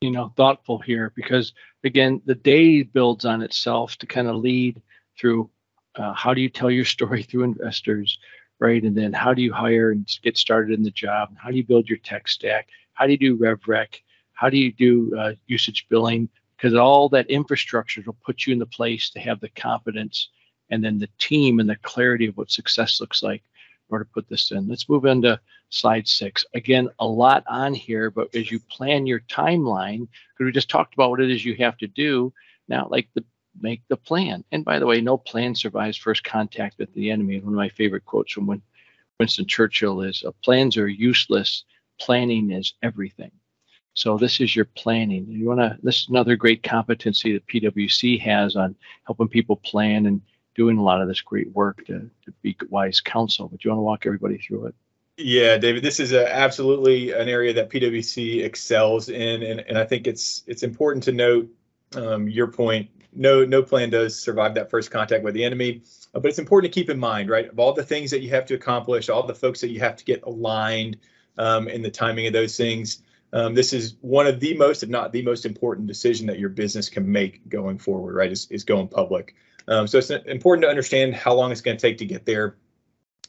you 0.03 0.11
know, 0.11 0.33
thoughtful 0.37 0.79
here 0.79 1.12
because 1.15 1.53
again, 1.85 2.21
the 2.25 2.35
day 2.35 2.83
builds 2.83 3.25
on 3.25 3.43
itself 3.43 3.97
to 3.97 4.07
kind 4.07 4.29
of 4.29 4.37
lead 4.37 4.81
through 5.19 5.49
uh, 5.97 6.12
how 6.12 6.35
do 6.35 6.41
you 6.41 6.49
tell 6.49 6.71
your 6.71 6.85
story 6.97 7.23
through 7.23 7.45
investors, 7.45 8.19
right? 8.59 8.83
And 8.83 8.97
then 8.97 9.12
how 9.12 9.35
do 9.35 9.43
you 9.43 9.53
hire 9.53 9.91
and 9.91 10.09
get 10.23 10.37
started 10.37 10.77
in 10.77 10.83
the 10.83 10.91
job? 10.91 11.35
How 11.37 11.51
do 11.51 11.57
you 11.57 11.65
build 11.65 11.88
your 11.88 11.99
tech 11.99 12.29
stack? 12.29 12.69
How 12.95 13.07
do 13.07 13.12
you 13.12 13.19
do 13.19 13.38
RevRec? 13.38 14.01
How 14.33 14.51
do 14.51 14.59
you 14.59 14.73
do 14.73 15.17
uh, 15.19 15.33
usage 15.47 15.87
billing? 15.88 16.29
because 16.62 16.77
all 16.77 17.09
that 17.09 17.29
infrastructure 17.29 18.03
will 18.07 18.17
put 18.25 18.47
you 18.47 18.53
in 18.53 18.59
the 18.61 18.67
place 18.67 19.11
to 19.11 19.19
have 19.19 19.41
the 19.41 19.49
confidence 19.49 20.29
and 20.71 20.83
then 20.83 20.97
the 20.97 21.09
team 21.19 21.59
and 21.59 21.69
the 21.69 21.75
clarity 21.83 22.27
of 22.27 22.37
what 22.37 22.53
success 22.53 23.01
looks 23.01 23.21
like 23.21 23.43
in 23.43 23.95
order 23.95 24.05
to 24.05 24.11
put 24.11 24.29
this 24.29 24.53
in. 24.53 24.69
Let's 24.69 24.88
move 24.88 25.05
into 25.05 25.41
slide 25.72 26.06
six. 26.06 26.44
Again, 26.54 26.88
a 26.98 27.06
lot 27.06 27.44
on 27.48 27.74
here, 27.74 28.11
but 28.11 28.35
as 28.35 28.50
you 28.50 28.61
plan 28.61 29.06
your 29.06 29.20
timeline, 29.20 30.00
because 30.00 30.44
we 30.44 30.52
just 30.52 30.68
talked 30.68 30.94
about 30.94 31.11
what 31.11 31.20
it 31.20 31.30
is 31.30 31.44
you 31.44 31.56
have 31.56 31.78
to 31.78 31.87
do, 31.87 32.32
now 32.68 32.87
like 32.90 33.08
the 33.14 33.24
make 33.61 33.82
the 33.88 33.96
plan. 33.96 34.44
And 34.52 34.64
by 34.64 34.78
the 34.78 34.87
way, 34.87 35.00
no 35.00 35.16
plan 35.18 35.54
survives 35.54 35.96
first 35.96 36.24
contact 36.24 36.78
with 36.78 36.92
the 36.94 37.11
enemy. 37.11 37.40
One 37.40 37.54
of 37.54 37.56
my 37.56 37.68
favorite 37.68 38.04
quotes 38.04 38.32
from 38.32 38.46
when 38.46 38.62
Winston 39.18 39.46
Churchill 39.46 40.02
is, 40.02 40.22
uh, 40.24 40.32
"Plans 40.44 40.76
are 40.76 40.88
useless. 40.88 41.64
Planning 41.98 42.50
is 42.50 42.74
everything." 42.82 43.32
So 43.94 44.16
this 44.16 44.40
is 44.40 44.54
your 44.54 44.64
planning. 44.64 45.26
You 45.28 45.46
want 45.46 45.61
to. 45.61 45.78
This 45.82 46.02
is 46.02 46.08
another 46.08 46.37
great 46.37 46.62
competency 46.62 47.32
that 47.32 47.46
PwC 47.46 48.20
has 48.20 48.56
on 48.56 48.76
helping 49.04 49.28
people 49.28 49.56
plan 49.56 50.06
and 50.06 50.20
doing 50.54 50.76
a 50.76 50.82
lot 50.82 51.00
of 51.00 51.08
this 51.08 51.22
great 51.22 51.50
work 51.52 51.85
to, 51.87 52.11
to 52.24 52.32
be 52.42 52.56
wise 52.68 53.00
counsel. 53.00 53.48
But 53.48 53.64
you 53.64 53.70
want 53.70 53.78
to 53.78 53.82
walk 53.82 54.06
everybody 54.06 54.37
through 54.37 54.66
it. 54.66 54.74
Yeah, 55.24 55.56
David, 55.56 55.82
this 55.82 56.00
is 56.00 56.12
a, 56.12 56.35
absolutely 56.35 57.12
an 57.12 57.28
area 57.28 57.52
that 57.54 57.70
PwC 57.70 58.44
excels 58.44 59.08
in, 59.08 59.42
and, 59.42 59.61
and 59.61 59.78
I 59.78 59.85
think 59.85 60.06
it's 60.06 60.42
it's 60.46 60.62
important 60.62 61.04
to 61.04 61.12
note 61.12 61.48
um, 61.94 62.28
your 62.28 62.48
point 62.48 62.88
no 63.14 63.44
no 63.44 63.62
plan 63.62 63.90
does 63.90 64.18
survive 64.18 64.54
that 64.54 64.70
first 64.70 64.90
contact 64.90 65.22
with 65.22 65.35
the 65.35 65.44
enemy. 65.44 65.82
Uh, 66.14 66.20
but 66.20 66.28
it's 66.28 66.38
important 66.38 66.72
to 66.72 66.80
keep 66.80 66.90
in 66.90 66.98
mind, 66.98 67.30
right, 67.30 67.48
of 67.48 67.58
all 67.58 67.72
the 67.72 67.85
things 67.85 68.11
that 68.11 68.20
you 68.20 68.30
have 68.30 68.46
to 68.46 68.54
accomplish, 68.54 69.08
all 69.08 69.24
the 69.24 69.35
folks 69.35 69.61
that 69.61 69.68
you 69.68 69.78
have 69.78 69.96
to 69.96 70.04
get 70.04 70.22
aligned 70.24 70.98
um, 71.38 71.68
in 71.68 71.82
the 71.82 71.90
timing 71.90 72.26
of 72.26 72.32
those 72.32 72.56
things. 72.56 73.02
Um, 73.32 73.54
this 73.54 73.72
is 73.72 73.94
one 74.00 74.26
of 74.26 74.40
the 74.40 74.54
most, 74.56 74.82
if 74.82 74.90
not 74.90 75.12
the 75.12 75.22
most 75.22 75.46
important 75.46 75.87
decision 75.87 76.26
that 76.26 76.38
your 76.38 76.50
business 76.50 76.90
can 76.90 77.11
make 77.11 77.48
going 77.48 77.78
forward, 77.78 78.14
right, 78.14 78.30
is, 78.30 78.46
is 78.50 78.64
going 78.64 78.88
public. 78.88 79.35
Um, 79.68 79.87
so 79.87 79.98
it's 79.98 80.11
important 80.11 80.64
to 80.64 80.68
understand 80.68 81.14
how 81.14 81.32
long 81.32 81.50
it's 81.50 81.62
going 81.62 81.76
to 81.76 81.80
take 81.80 81.96
to 81.98 82.04
get 82.04 82.26
there. 82.26 82.56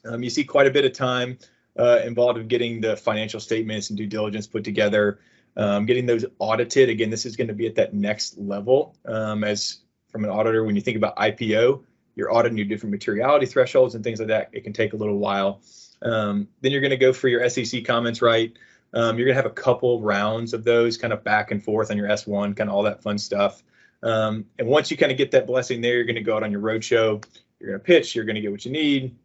Um, 0.04 0.22
you 0.22 0.28
see 0.28 0.44
quite 0.44 0.66
a 0.66 0.70
bit 0.70 0.84
of 0.84 0.92
time 0.92 1.38
uh, 1.78 2.00
involved 2.04 2.38
in 2.38 2.48
getting 2.48 2.80
the 2.80 2.96
financial 2.96 3.40
statements 3.40 3.90
and 3.90 3.96
due 3.96 4.06
diligence 4.06 4.46
put 4.46 4.64
together, 4.64 5.20
um, 5.56 5.86
getting 5.86 6.06
those 6.06 6.24
audited. 6.38 6.88
Again, 6.88 7.10
this 7.10 7.26
is 7.26 7.36
going 7.36 7.48
to 7.48 7.54
be 7.54 7.66
at 7.66 7.74
that 7.76 7.94
next 7.94 8.38
level 8.38 8.96
um, 9.06 9.44
as 9.44 9.78
from 10.08 10.24
an 10.24 10.30
auditor. 10.30 10.64
When 10.64 10.76
you 10.76 10.82
think 10.82 10.96
about 10.96 11.16
IPO, 11.16 11.82
you're 12.14 12.32
auditing 12.32 12.58
your 12.58 12.66
different 12.66 12.92
materiality 12.92 13.46
thresholds 13.46 13.94
and 13.94 14.04
things 14.04 14.20
like 14.20 14.28
that. 14.28 14.50
It 14.52 14.62
can 14.62 14.72
take 14.72 14.92
a 14.92 14.96
little 14.96 15.18
while. 15.18 15.60
Um, 16.02 16.48
then 16.60 16.72
you're 16.72 16.80
going 16.80 16.90
to 16.90 16.96
go 16.96 17.12
for 17.12 17.28
your 17.28 17.48
SEC 17.48 17.84
comments, 17.84 18.22
right? 18.22 18.52
Um, 18.92 19.18
you're 19.18 19.26
going 19.26 19.36
to 19.36 19.42
have 19.42 19.50
a 19.50 19.54
couple 19.54 20.00
rounds 20.00 20.54
of 20.54 20.62
those 20.62 20.96
kind 20.96 21.12
of 21.12 21.24
back 21.24 21.50
and 21.50 21.62
forth 21.62 21.90
on 21.90 21.96
your 21.96 22.08
S1, 22.08 22.56
kind 22.56 22.70
of 22.70 22.76
all 22.76 22.84
that 22.84 23.02
fun 23.02 23.18
stuff. 23.18 23.62
Um, 24.02 24.44
and 24.58 24.68
once 24.68 24.90
you 24.90 24.96
kind 24.96 25.10
of 25.10 25.18
get 25.18 25.32
that 25.32 25.46
blessing 25.46 25.80
there, 25.80 25.94
you're 25.94 26.04
going 26.04 26.14
to 26.14 26.22
go 26.22 26.36
out 26.36 26.42
on 26.42 26.52
your 26.52 26.60
roadshow. 26.60 27.24
You're 27.58 27.70
going 27.70 27.80
to 27.80 27.84
pitch. 27.84 28.14
You're 28.14 28.24
going 28.24 28.36
to 28.36 28.40
get 28.40 28.52
what 28.52 28.64
you 28.64 28.70
need. 28.70 29.16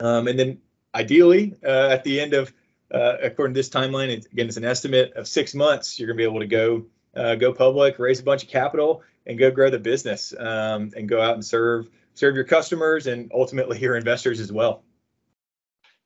Um, 0.00 0.26
and 0.26 0.38
then 0.38 0.58
ideally, 0.98 1.54
uh, 1.64 1.88
at 1.90 2.04
the 2.04 2.20
end 2.20 2.34
of, 2.34 2.52
uh, 2.92 3.16
according 3.22 3.54
to 3.54 3.58
this 3.58 3.68
timeline, 3.68 4.08
it's, 4.08 4.26
again, 4.26 4.48
it's 4.48 4.56
an 4.56 4.64
estimate 4.64 5.12
of 5.14 5.28
six 5.28 5.54
months, 5.54 5.98
you're 5.98 6.06
going 6.06 6.16
to 6.16 6.20
be 6.20 6.24
able 6.24 6.40
to 6.40 6.46
go 6.46 6.86
uh, 7.14 7.34
go 7.34 7.52
public, 7.52 7.98
raise 7.98 8.20
a 8.20 8.22
bunch 8.22 8.44
of 8.44 8.48
capital, 8.48 9.02
and 9.26 9.38
go 9.38 9.50
grow 9.50 9.70
the 9.70 9.78
business 9.78 10.34
um, 10.38 10.90
and 10.96 11.08
go 11.08 11.20
out 11.20 11.34
and 11.34 11.44
serve 11.44 11.88
serve 12.14 12.34
your 12.34 12.44
customers 12.44 13.06
and 13.06 13.30
ultimately 13.34 13.78
your 13.78 13.96
investors 13.96 14.40
as 14.40 14.52
well. 14.52 14.82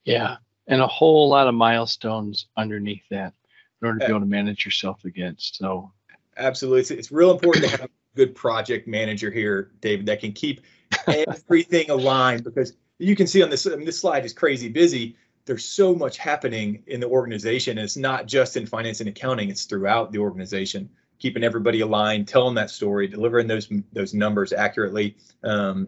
Yeah, 0.05 0.37
and 0.67 0.81
a 0.81 0.87
whole 0.87 1.29
lot 1.29 1.49
of 1.49 1.55
milestones 1.55 2.47
underneath 2.57 3.05
that 3.11 3.35
in 3.81 3.89
order 3.89 3.99
to 3.99 4.07
be 4.07 4.11
able 4.11 4.21
to 4.21 4.27
manage 4.27 4.65
yourself 4.65 5.05
against. 5.05 5.57
So, 5.57 5.93
absolutely, 6.37 6.81
it's, 6.81 6.91
it's 6.91 7.13
real 7.13 7.31
important 7.31 7.65
to 7.65 7.71
have 7.71 7.83
a 7.83 7.89
good 8.17 8.35
project 8.35 8.87
manager 8.87 9.31
here, 9.31 9.71
David, 9.81 10.07
that 10.07 10.21
can 10.21 10.33
keep 10.33 10.63
everything 11.07 11.91
aligned 11.91 12.45
because 12.45 12.75
you 13.03 13.17
can 13.17 13.27
see 13.27 13.43
on 13.43 13.51
this 13.51 13.67
I 13.67 13.77
mean, 13.77 13.85
this 13.85 14.01
slide 14.01 14.25
is 14.25 14.33
crazy 14.33 14.69
busy. 14.69 15.17
There's 15.45 15.65
so 15.65 15.95
much 15.95 16.19
happening 16.19 16.85
in 16.87 17.01
the 17.01 17.09
organization. 17.09 17.79
And 17.79 17.85
it's 17.85 17.97
not 17.97 18.27
just 18.27 18.57
in 18.57 18.67
finance 18.67 19.01
and 19.01 19.09
accounting; 19.09 19.51
it's 19.51 19.65
throughout 19.65 20.13
the 20.13 20.19
organization 20.19 20.89
keeping 21.23 21.45
everybody 21.45 21.81
aligned, 21.81 22.27
telling 22.27 22.57
that 22.57 22.69
story, 22.69 23.07
delivering 23.07 23.47
those 23.47 23.69
those 23.93 24.13
numbers 24.13 24.53
accurately, 24.53 25.17
um, 25.45 25.87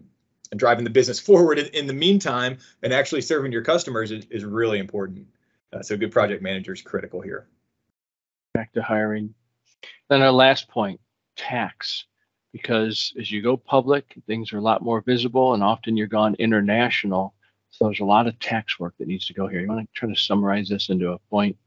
and 0.51 0.59
driving 0.59 0.85
the 0.85 0.89
business 0.89 1.19
forward 1.29 1.59
in, 1.59 1.67
in, 1.67 1.87
the 1.87 1.93
meantime, 1.93 2.57
and 2.81 2.93
actually 2.93 3.21
serving 3.21 3.51
your 3.51 3.61
customers 3.61 4.11
is, 4.11 4.25
is 4.31 4.45
really 4.45 4.79
important. 4.79 5.27
Uh, 5.73 5.81
so, 5.81 5.97
good 5.97 6.11
project 6.11 6.41
manager 6.41 6.73
is 6.73 6.81
critical 6.81 7.19
here. 7.21 7.47
Back 8.53 8.71
to 8.73 8.81
hiring. 8.81 9.33
Then 10.09 10.21
our 10.21 10.31
last 10.31 10.69
point, 10.69 11.01
tax, 11.35 12.05
because 12.55 13.11
as 13.19 13.29
you 13.29 13.41
go 13.41 13.57
public, 13.57 14.15
things 14.27 14.53
are 14.53 14.59
a 14.59 14.61
lot 14.61 14.81
more 14.81 15.01
visible, 15.01 15.53
and 15.53 15.61
often 15.61 15.97
you're 15.97 16.07
gone 16.07 16.37
international. 16.39 17.33
So 17.69 17.83
there's 17.83 17.99
a 17.99 18.05
lot 18.05 18.27
of 18.27 18.39
tax 18.39 18.79
work 18.79 18.93
that 18.97 19.09
needs 19.09 19.27
to 19.27 19.33
go 19.33 19.45
here. 19.45 19.59
You 19.59 19.67
want 19.67 19.81
to 19.81 19.87
try 19.93 20.07
to 20.07 20.15
summarize 20.15 20.69
this 20.69 20.87
into 20.87 21.11
a 21.11 21.19
point? 21.29 21.57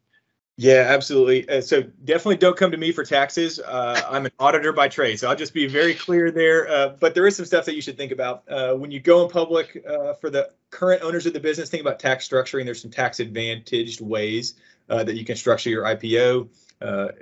Yeah, 0.57 0.87
absolutely. 0.88 1.46
Uh, 1.46 1.61
so 1.61 1.83
definitely 2.05 2.38
don't 2.38 2.57
come 2.57 2.70
to 2.70 2.79
me 2.79 2.90
for 2.92 3.05
taxes. 3.05 3.61
Uh, 3.61 4.01
I'm 4.11 4.24
an 4.24 4.33
auditor 4.38 4.72
by 4.72 4.88
trade, 4.88 5.20
so 5.20 5.29
I'll 5.29 5.37
just 5.37 5.53
be 5.53 5.66
very 5.66 5.92
clear 5.92 6.31
there. 6.31 6.66
Uh, 6.66 6.88
but 6.98 7.14
there 7.14 7.27
is 7.27 7.37
some 7.37 7.44
stuff 7.44 7.66
that 7.66 7.74
you 7.74 7.83
should 7.83 7.98
think 7.98 8.11
about 8.11 8.44
uh, 8.48 8.72
when 8.72 8.90
you 8.90 8.98
go 8.98 9.22
in 9.22 9.31
public. 9.31 9.85
Uh, 9.87 10.14
for 10.14 10.31
the 10.31 10.48
current 10.70 11.03
owners 11.03 11.27
of 11.27 11.35
the 11.35 11.40
business, 11.40 11.68
think 11.68 11.83
about 11.83 12.01
tax 12.01 12.27
structuring. 12.27 12.64
There's 12.64 12.81
some 12.81 12.90
tax 12.90 13.20
advantaged 13.20 14.01
ways 14.01 14.55
uh, 14.88 15.05
that 15.05 15.16
you 15.16 15.24
can 15.27 15.37
structure 15.37 15.68
your 15.68 15.85
IPO. 15.85 16.48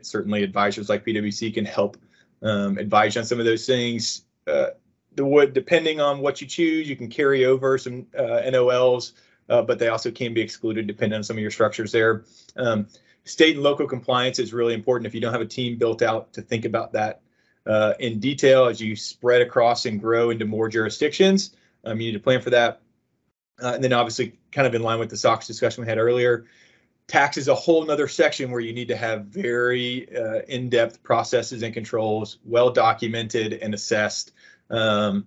certainly, 0.03 0.45
advisors 0.45 0.89
like 0.89 1.05
PwC 1.05 1.53
can 1.53 1.65
help 1.65 1.97
um, 2.43 2.79
advise 2.79 3.15
you 3.15 3.21
on 3.21 3.27
some 3.27 3.39
of 3.39 3.47
those 3.47 3.67
things. 3.67 4.23
the 4.45 4.75
would 5.19 5.55
depending 5.55 6.01
on 6.01 6.21
what 6.21 6.41
you 6.41 6.47
choose, 6.47 6.89
you 6.89 6.97
can 6.97 7.09
carry 7.09 7.45
over 7.45 7.79
some 7.79 8.05
NOLs, 8.15 9.13
but 9.47 9.79
they 9.79 9.89
also 9.89 10.11
can 10.11 10.35
be 10.35 10.41
excluded 10.41 10.87
depending 10.87 11.17
on 11.17 11.25
some 11.25 11.37
of 11.37 11.41
your 11.41 11.51
structures 11.51 11.93
there. 11.93 12.25
Um, 12.57 12.87
state 13.25 13.57
and 13.57 13.63
local 13.63 13.87
compliance 13.87 14.39
is 14.39 14.53
really 14.55 14.75
important 14.75 15.07
if 15.07 15.15
you 15.15 15.21
don't 15.21 15.33
have 15.33 15.43
a 15.43 15.47
team 15.47 15.77
built 15.79 16.01
out 16.01 16.33
to 16.35 16.43
think 16.43 16.65
about 16.65 16.93
that 16.93 17.21
uh, 17.67 17.95
in 17.99 18.21
detail 18.21 18.67
as 18.67 18.81
you 18.81 18.97
spread 18.97 19.43
across 19.43 19.85
and 19.85 20.01
grow 20.01 20.31
into 20.31 20.45
more 20.45 20.69
jurisdictions. 20.69 21.55
Um, 21.85 22.01
you 22.01 22.09
need 22.09 22.19
to 22.19 22.23
plan 22.23 22.41
for 22.41 22.51
that. 22.51 22.81
Uh, 23.61 23.73
and 23.75 23.83
then 23.83 23.93
obviously 23.93 24.39
kind 24.53 24.67
of 24.67 24.75
in 24.75 24.83
line 24.83 24.99
with 24.99 25.11
the 25.11 25.17
SOX 25.17 25.47
discussion 25.47 25.83
we 25.83 25.89
had 25.89 25.99
earlier, 25.99 26.47
tax 27.09 27.37
is 27.37 27.49
a 27.49 27.55
whole 27.55 27.85
nother 27.85 28.09
section 28.09 28.51
where 28.51 28.61
you 28.61 28.73
need 28.73 28.89
to 28.89 28.97
have 28.97 29.27
very 29.27 30.09
uh, 30.17 30.43
in-depth 30.49 31.03
processes 31.03 31.63
and 31.63 31.73
controls, 31.73 32.39
well 32.45 32.71
documented 32.71 33.55
and 33.55 33.75
assessed. 33.75 34.33
Um, 34.71 35.27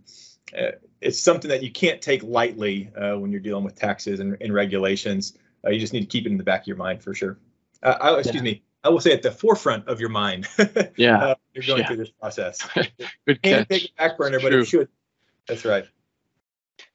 uh, 0.58 0.72
it's 1.02 1.20
something 1.20 1.50
that 1.50 1.64
you 1.64 1.72
can't 1.72 2.02
take 2.02 2.24
lightly 2.24 2.92
uh, 2.96 3.18
when 3.18 3.32
you're 3.32 3.40
dealing 3.40 3.64
with 3.64 3.76
taxes 3.76 4.20
and, 4.20 4.36
and 4.42 4.54
regulations. 4.54 5.38
Uh, 5.66 5.70
you 5.70 5.80
just 5.80 5.94
need 5.94 6.02
to 6.02 6.08
keep 6.08 6.26
it 6.26 6.32
in 6.32 6.38
the 6.38 6.44
back 6.44 6.62
of 6.62 6.68
your 6.68 6.78
mind 6.78 7.02
for 7.02 7.14
sure 7.14 7.38
uh, 7.84 7.98
I, 8.00 8.20
excuse 8.20 8.36
yeah. 8.36 8.42
me, 8.42 8.64
I 8.84 8.90
will 8.90 9.00
say 9.00 9.14
at 9.14 9.22
the 9.22 9.32
forefront 9.32 9.88
of 9.88 10.00
your 10.00 10.10
mind. 10.10 10.48
yeah, 10.96 11.18
uh, 11.18 11.36
you're 11.54 11.64
going 11.66 11.82
yeah. 11.82 11.88
through 11.88 11.98
this 11.98 12.10
process. 12.10 12.68
Good 13.28 13.42
catch. 13.42 13.68
take 13.68 13.86
a 13.86 13.90
back 13.98 14.18
burner, 14.18 14.40
but 14.40 14.54
it 14.54 14.66
should. 14.66 14.90
That's 15.48 15.66
right. 15.66 15.86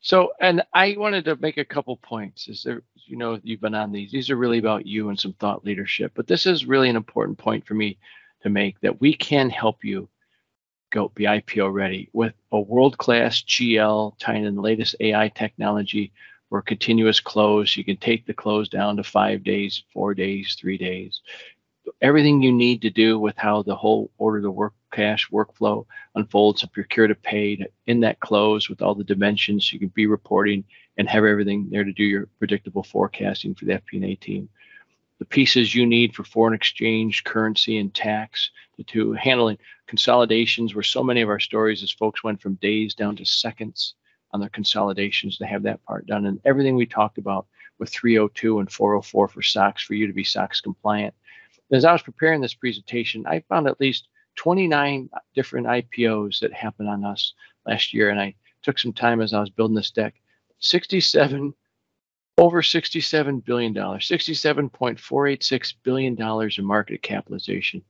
So, 0.01 0.33
and 0.41 0.63
I 0.73 0.95
wanted 0.99 1.25
to 1.27 1.37
make 1.37 1.59
a 1.59 1.65
couple 1.65 1.97
points. 1.97 2.49
Is 2.49 2.63
there, 2.63 2.83
you 3.07 3.17
know, 3.17 3.41
you've 3.43 3.61
been 3.61 3.75
on 3.75 3.93
these. 3.93 4.13
These 4.13 4.31
are 4.31 4.37
really 4.37 4.59
about 4.59 4.87
you 4.87 5.09
and 5.09 5.19
some 5.19 5.33
thought 5.35 5.65
leadership. 5.65 6.13
But 6.15 6.27
this 6.27 6.47
is 6.47 6.67
really 6.67 6.89
an 6.89 6.97
important 6.97 7.39
point 7.39 7.67
for 7.67 7.75
me 7.75 7.99
to 8.43 8.51
make 8.51 8.81
that 8.81 9.01
we 9.01 9.15
can 9.15 9.51
help 9.51 9.85
you 9.85 10.09
go 10.91 11.11
be 11.15 11.25
IPO 11.25 11.73
ready 11.73 12.09
with 12.13 12.35
a 12.53 12.61
world-class 12.61 13.43
GL 13.43 14.17
tying 14.19 14.45
in 14.45 14.55
the 14.55 14.61
latest 14.61 14.95
AI 15.01 15.29
technology 15.29 16.13
or 16.51 16.63
continuous 16.63 17.19
close. 17.19 17.77
You 17.77 17.85
can 17.85 17.97
take 17.97 18.27
the 18.27 18.35
close 18.35 18.69
down 18.69 18.97
to 18.97 19.03
five 19.03 19.43
days, 19.43 19.83
four 19.93 20.15
days, 20.15 20.57
three 20.59 20.79
days. 20.79 21.21
Everything 22.01 22.43
you 22.43 22.53
need 22.53 22.83
to 22.83 22.91
do 22.91 23.19
with 23.19 23.37
how 23.37 23.63
the 23.63 23.77
whole 23.77 24.11
order 24.19 24.43
to 24.43 24.51
work 24.51 24.75
cash 24.93 25.29
workflow 25.31 25.87
unfolds 26.15 26.61
to 26.61 26.69
procure 26.69 27.09
to 27.09 27.15
pay 27.15 27.67
in 27.87 28.01
that 28.01 28.21
close 28.21 28.69
with 28.69 28.83
all 28.83 28.95
the 28.95 29.05
dimensions 29.05 29.73
you 29.73 29.79
can 29.79 29.89
be 29.89 30.07
reporting 30.07 30.65
and 30.97 31.09
have 31.09 31.25
everything 31.25 31.69
there 31.71 31.85
to 31.85 31.93
do 31.93 32.05
your 32.05 32.29
predictable 32.39 32.83
forecasting 32.83 33.55
for 33.55 33.65
the 33.65 33.73
FP&A 33.73 34.15
team. 34.17 34.49
The 35.19 35.25
pieces 35.25 35.75
you 35.75 35.87
need 35.87 36.15
for 36.15 36.25
foreign 36.25 36.55
exchange, 36.55 37.25
currency, 37.25 37.79
and 37.79 37.93
tax 37.95 38.51
to, 38.77 38.85
to 38.85 39.13
handling 39.13 39.59
consolidations 39.87 40.75
where 40.75 40.83
so 40.83 41.03
many 41.03 41.23
of 41.23 41.29
our 41.29 41.41
stories 41.41 41.83
as 41.83 41.91
folks 41.91 42.25
went 42.25 42.41
from 42.41 42.55
days 42.55 42.95
down 42.95 43.17
to 43.17 43.25
seconds 43.25 43.95
on 44.33 44.41
their 44.41 44.49
consolidations 44.49 45.39
to 45.39 45.47
have 45.47 45.63
that 45.63 45.85
part 45.85 46.07
done. 46.07 46.27
And 46.27 46.41
everything 46.45 46.75
we 46.75 46.87
talked 46.87 47.19
about 47.19 47.47
with 47.79 47.91
302 47.91 48.59
and 48.59 48.71
404 48.71 49.29
for 49.29 49.43
SOX 49.43 49.83
for 49.83 49.95
you 49.95 50.07
to 50.07 50.13
be 50.13 50.25
SOX 50.25 50.61
compliant. 50.61 51.15
As 51.73 51.85
I 51.85 51.93
was 51.93 52.03
preparing 52.03 52.41
this 52.41 52.55
presentation, 52.55 53.27
I 53.27 53.41
found 53.49 53.67
at 53.67 53.81
least 53.81 54.09
29 54.37 55.11
different 55.35 55.67
IPOs 55.67 56.41
that 56.41 56.53
happened 56.53 56.89
on 56.89 57.05
us 57.05 57.35
last 57.67 57.95
year. 57.95 58.11
And 58.11 58.21
I 58.21 58.35
took 58.63 58.79
some 58.79 58.93
time 58.93 59.21
as 59.21 59.33
I 59.33 59.41
was 59.41 59.51
building 59.51 59.77
this 59.77 59.91
deck. 59.91 60.15
67, 60.59 61.55
over 62.39 62.63
$67 62.63 63.45
billion, 63.45 63.75
$67.486 63.75 65.75
billion 65.83 66.51
in 66.59 66.65
market 66.65 67.03
capitalization 67.03 67.83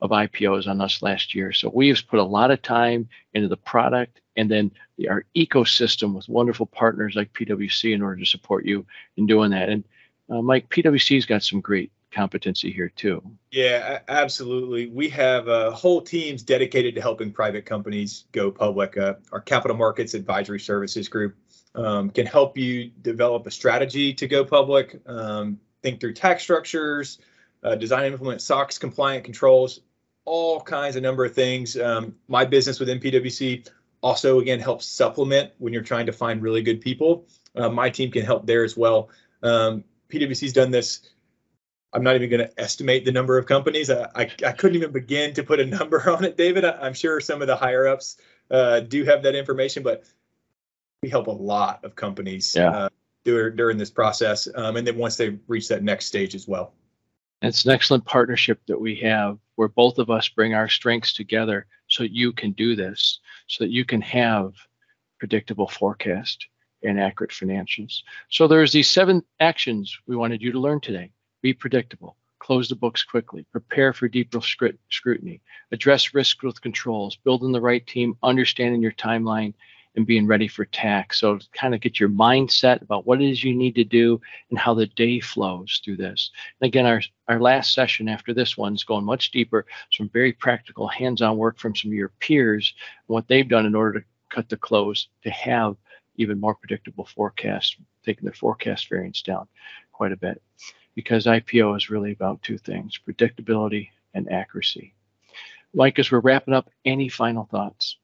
of 0.00 0.10
IPOs 0.10 0.68
on 0.68 0.80
us 0.80 1.02
last 1.02 1.34
year. 1.34 1.52
So 1.52 1.70
we 1.72 1.88
have 1.88 2.06
put 2.06 2.20
a 2.20 2.24
lot 2.24 2.50
of 2.50 2.62
time 2.62 3.08
into 3.34 3.48
the 3.48 3.56
product 3.56 4.20
and 4.36 4.50
then 4.50 4.70
the, 4.96 5.08
our 5.08 5.24
ecosystem 5.34 6.14
with 6.14 6.28
wonderful 6.28 6.66
partners 6.66 7.14
like 7.16 7.32
PwC 7.32 7.92
in 7.92 8.02
order 8.02 8.20
to 8.20 8.26
support 8.26 8.64
you 8.64 8.86
in 9.16 9.26
doing 9.26 9.50
that. 9.50 9.68
And 9.68 9.84
uh, 10.30 10.42
Mike, 10.42 10.68
PwC's 10.68 11.26
got 11.26 11.42
some 11.42 11.60
great 11.60 11.90
competency 12.10 12.72
here 12.72 12.88
too. 12.88 13.22
Yeah, 13.50 14.00
absolutely. 14.08 14.88
We 14.88 15.08
have 15.10 15.48
uh, 15.48 15.70
whole 15.72 16.00
teams 16.00 16.42
dedicated 16.42 16.94
to 16.94 17.00
helping 17.00 17.32
private 17.32 17.66
companies 17.66 18.24
go 18.32 18.50
public. 18.50 18.96
Uh, 18.96 19.14
our 19.32 19.40
capital 19.40 19.76
markets 19.76 20.14
advisory 20.14 20.60
services 20.60 21.08
group 21.08 21.36
um, 21.74 22.10
can 22.10 22.26
help 22.26 22.56
you 22.56 22.90
develop 23.02 23.46
a 23.46 23.50
strategy 23.50 24.12
to 24.14 24.26
go 24.26 24.44
public, 24.44 25.00
um, 25.06 25.60
think 25.82 26.00
through 26.00 26.14
tax 26.14 26.42
structures, 26.42 27.18
uh, 27.62 27.74
design 27.74 28.04
and 28.04 28.14
implement 28.14 28.40
SOX 28.40 28.78
compliant 28.78 29.24
controls, 29.24 29.80
all 30.24 30.60
kinds 30.60 30.96
of 30.96 31.02
number 31.02 31.24
of 31.24 31.34
things. 31.34 31.76
Um, 31.76 32.14
my 32.28 32.44
business 32.44 32.80
within 32.80 32.98
PwC 33.00 33.68
also, 34.02 34.40
again, 34.40 34.60
helps 34.60 34.86
supplement 34.86 35.52
when 35.58 35.72
you're 35.72 35.82
trying 35.82 36.06
to 36.06 36.12
find 36.12 36.42
really 36.42 36.62
good 36.62 36.80
people. 36.80 37.26
Uh, 37.54 37.68
my 37.68 37.90
team 37.90 38.10
can 38.10 38.24
help 38.24 38.46
there 38.46 38.64
as 38.64 38.76
well. 38.76 39.08
Um, 39.42 39.84
PwC's 40.08 40.52
done 40.52 40.70
this 40.70 41.00
I'm 41.92 42.02
not 42.02 42.16
even 42.16 42.28
going 42.28 42.46
to 42.46 42.60
estimate 42.60 43.04
the 43.04 43.12
number 43.12 43.38
of 43.38 43.46
companies. 43.46 43.90
I, 43.90 44.08
I, 44.14 44.30
I, 44.46 44.52
couldn't 44.52 44.76
even 44.76 44.92
begin 44.92 45.32
to 45.34 45.42
put 45.42 45.60
a 45.60 45.66
number 45.78 46.10
on 46.10 46.24
it, 46.24 46.36
David. 46.36 46.64
I, 46.64 46.86
am 46.86 46.94
sure 46.94 47.20
some 47.20 47.40
of 47.40 47.48
the 47.48 47.56
higher 47.56 47.86
ups 47.86 48.18
uh, 48.50 48.80
do 48.80 49.04
have 49.04 49.22
that 49.22 49.34
information, 49.34 49.82
but 49.82 50.04
we 51.02 51.08
help 51.08 51.28
a 51.28 51.32
lot 51.32 51.84
of 51.84 51.94
companies 51.94 52.54
yeah. 52.56 52.70
uh, 52.70 52.88
during, 53.24 53.56
during 53.56 53.78
this 53.78 53.90
process. 53.90 54.48
Um, 54.54 54.76
and 54.76 54.86
then 54.86 54.98
once 54.98 55.16
they 55.16 55.38
reach 55.46 55.68
that 55.68 55.82
next 55.82 56.06
stage 56.06 56.34
as 56.34 56.46
well. 56.46 56.74
it's 57.40 57.64
an 57.64 57.70
excellent 57.70 58.04
partnership 58.04 58.60
that 58.66 58.80
we 58.80 58.96
have 58.96 59.38
where 59.54 59.68
both 59.68 59.98
of 59.98 60.10
us 60.10 60.28
bring 60.28 60.54
our 60.54 60.68
strengths 60.68 61.12
together 61.14 61.66
so 61.88 62.02
you 62.02 62.32
can 62.32 62.52
do 62.52 62.76
this, 62.76 63.20
so 63.46 63.64
that 63.64 63.70
you 63.70 63.84
can 63.84 64.00
have 64.02 64.52
predictable 65.18 65.66
forecast 65.66 66.46
and 66.82 67.00
accurate 67.00 67.30
financials. 67.30 68.02
So 68.28 68.46
there's 68.46 68.72
these 68.72 68.88
seven 68.88 69.24
actions 69.40 69.98
we 70.06 70.16
wanted 70.16 70.42
you 70.42 70.52
to 70.52 70.60
learn 70.60 70.80
today. 70.80 71.10
Be 71.40 71.52
predictable, 71.52 72.16
close 72.38 72.68
the 72.68 72.74
books 72.74 73.04
quickly, 73.04 73.46
prepare 73.52 73.92
for 73.92 74.08
deeper 74.08 74.40
scrutiny, 74.90 75.40
address 75.70 76.14
risk 76.14 76.42
with 76.42 76.60
controls, 76.60 77.16
building 77.16 77.52
the 77.52 77.60
right 77.60 77.86
team, 77.86 78.16
understanding 78.22 78.82
your 78.82 78.92
timeline, 78.92 79.54
and 79.94 80.06
being 80.06 80.26
ready 80.26 80.48
for 80.48 80.64
tax. 80.64 81.20
So 81.20 81.38
kind 81.52 81.74
of 81.74 81.80
get 81.80 81.98
your 81.98 82.08
mindset 82.08 82.82
about 82.82 83.06
what 83.06 83.20
it 83.20 83.30
is 83.30 83.42
you 83.42 83.54
need 83.54 83.74
to 83.76 83.84
do 83.84 84.20
and 84.50 84.58
how 84.58 84.74
the 84.74 84.86
day 84.86 85.20
flows 85.20 85.80
through 85.84 85.96
this. 85.96 86.30
And 86.60 86.68
again, 86.68 86.86
our, 86.86 87.02
our 87.26 87.40
last 87.40 87.74
session 87.74 88.08
after 88.08 88.32
this 88.32 88.56
one's 88.56 88.84
going 88.84 89.04
much 89.04 89.30
deeper, 89.30 89.66
some 89.92 90.08
very 90.12 90.32
practical 90.32 90.86
hands-on 90.88 91.36
work 91.36 91.58
from 91.58 91.74
some 91.74 91.90
of 91.90 91.96
your 91.96 92.12
peers 92.20 92.74
and 93.08 93.14
what 93.14 93.28
they've 93.28 93.48
done 93.48 93.66
in 93.66 93.74
order 93.74 94.00
to 94.00 94.06
cut 94.28 94.48
the 94.48 94.56
close 94.56 95.08
to 95.22 95.30
have 95.30 95.76
even 96.16 96.38
more 96.38 96.54
predictable 96.54 97.04
forecasts, 97.04 97.76
taking 98.04 98.24
their 98.24 98.34
forecast 98.34 98.88
variance 98.88 99.22
down 99.22 99.48
quite 99.92 100.12
a 100.12 100.16
bit. 100.16 100.40
Because 100.98 101.26
IPO 101.26 101.76
is 101.76 101.90
really 101.90 102.10
about 102.10 102.42
two 102.42 102.58
things 102.58 102.98
predictability 103.06 103.90
and 104.14 104.28
accuracy. 104.32 104.94
Mike, 105.72 105.96
as 106.00 106.10
we're 106.10 106.18
wrapping 106.18 106.54
up, 106.54 106.70
any 106.84 107.08
final 107.08 107.44
thoughts? 107.44 107.98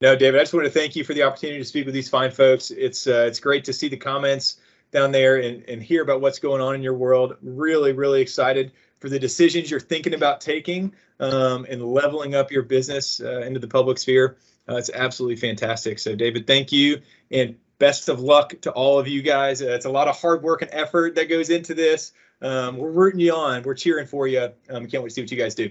No, 0.00 0.16
David, 0.16 0.40
I 0.40 0.42
just 0.42 0.52
want 0.52 0.66
to 0.66 0.70
thank 0.72 0.96
you 0.96 1.04
for 1.04 1.14
the 1.14 1.22
opportunity 1.22 1.60
to 1.60 1.64
speak 1.64 1.84
with 1.84 1.94
these 1.94 2.08
fine 2.08 2.32
folks. 2.32 2.72
It's 2.72 3.06
uh, 3.06 3.26
it's 3.28 3.38
great 3.38 3.66
to 3.66 3.72
see 3.72 3.86
the 3.86 3.96
comments 3.96 4.56
down 4.90 5.12
there 5.12 5.36
and, 5.36 5.62
and 5.68 5.80
hear 5.80 6.02
about 6.02 6.20
what's 6.20 6.40
going 6.40 6.60
on 6.60 6.74
in 6.74 6.82
your 6.82 6.94
world. 6.94 7.36
Really, 7.40 7.92
really 7.92 8.20
excited 8.20 8.72
for 8.98 9.08
the 9.08 9.20
decisions 9.20 9.70
you're 9.70 9.78
thinking 9.78 10.14
about 10.14 10.40
taking 10.40 10.92
um, 11.20 11.64
and 11.70 11.84
leveling 11.84 12.34
up 12.34 12.50
your 12.50 12.64
business 12.64 13.20
uh, 13.20 13.42
into 13.42 13.60
the 13.60 13.68
public 13.68 13.96
sphere. 13.96 14.38
Uh, 14.68 14.74
it's 14.74 14.90
absolutely 14.92 15.36
fantastic. 15.36 16.00
So, 16.00 16.16
David, 16.16 16.48
thank 16.48 16.72
you 16.72 17.00
and 17.30 17.54
best 17.78 18.08
of 18.08 18.20
luck 18.20 18.54
to 18.62 18.70
all 18.72 18.98
of 18.98 19.08
you 19.08 19.22
guys. 19.22 19.62
Uh, 19.62 19.66
it's 19.66 19.86
a 19.86 19.90
lot 19.90 20.08
of 20.08 20.18
hard 20.18 20.42
work 20.42 20.62
and 20.62 20.70
effort 20.72 21.14
that 21.14 21.28
goes 21.28 21.50
into 21.50 21.74
this. 21.74 22.12
Um, 22.42 22.76
we're 22.76 22.90
rooting 22.90 23.20
you 23.20 23.34
on. 23.34 23.62
We're 23.62 23.74
cheering 23.74 24.06
for 24.06 24.26
you. 24.26 24.48
Um, 24.68 24.86
can't 24.86 25.02
wait 25.02 25.10
to 25.10 25.14
see 25.14 25.22
what 25.22 25.30
you 25.30 25.38
guys 25.38 25.54
do. 25.54 25.70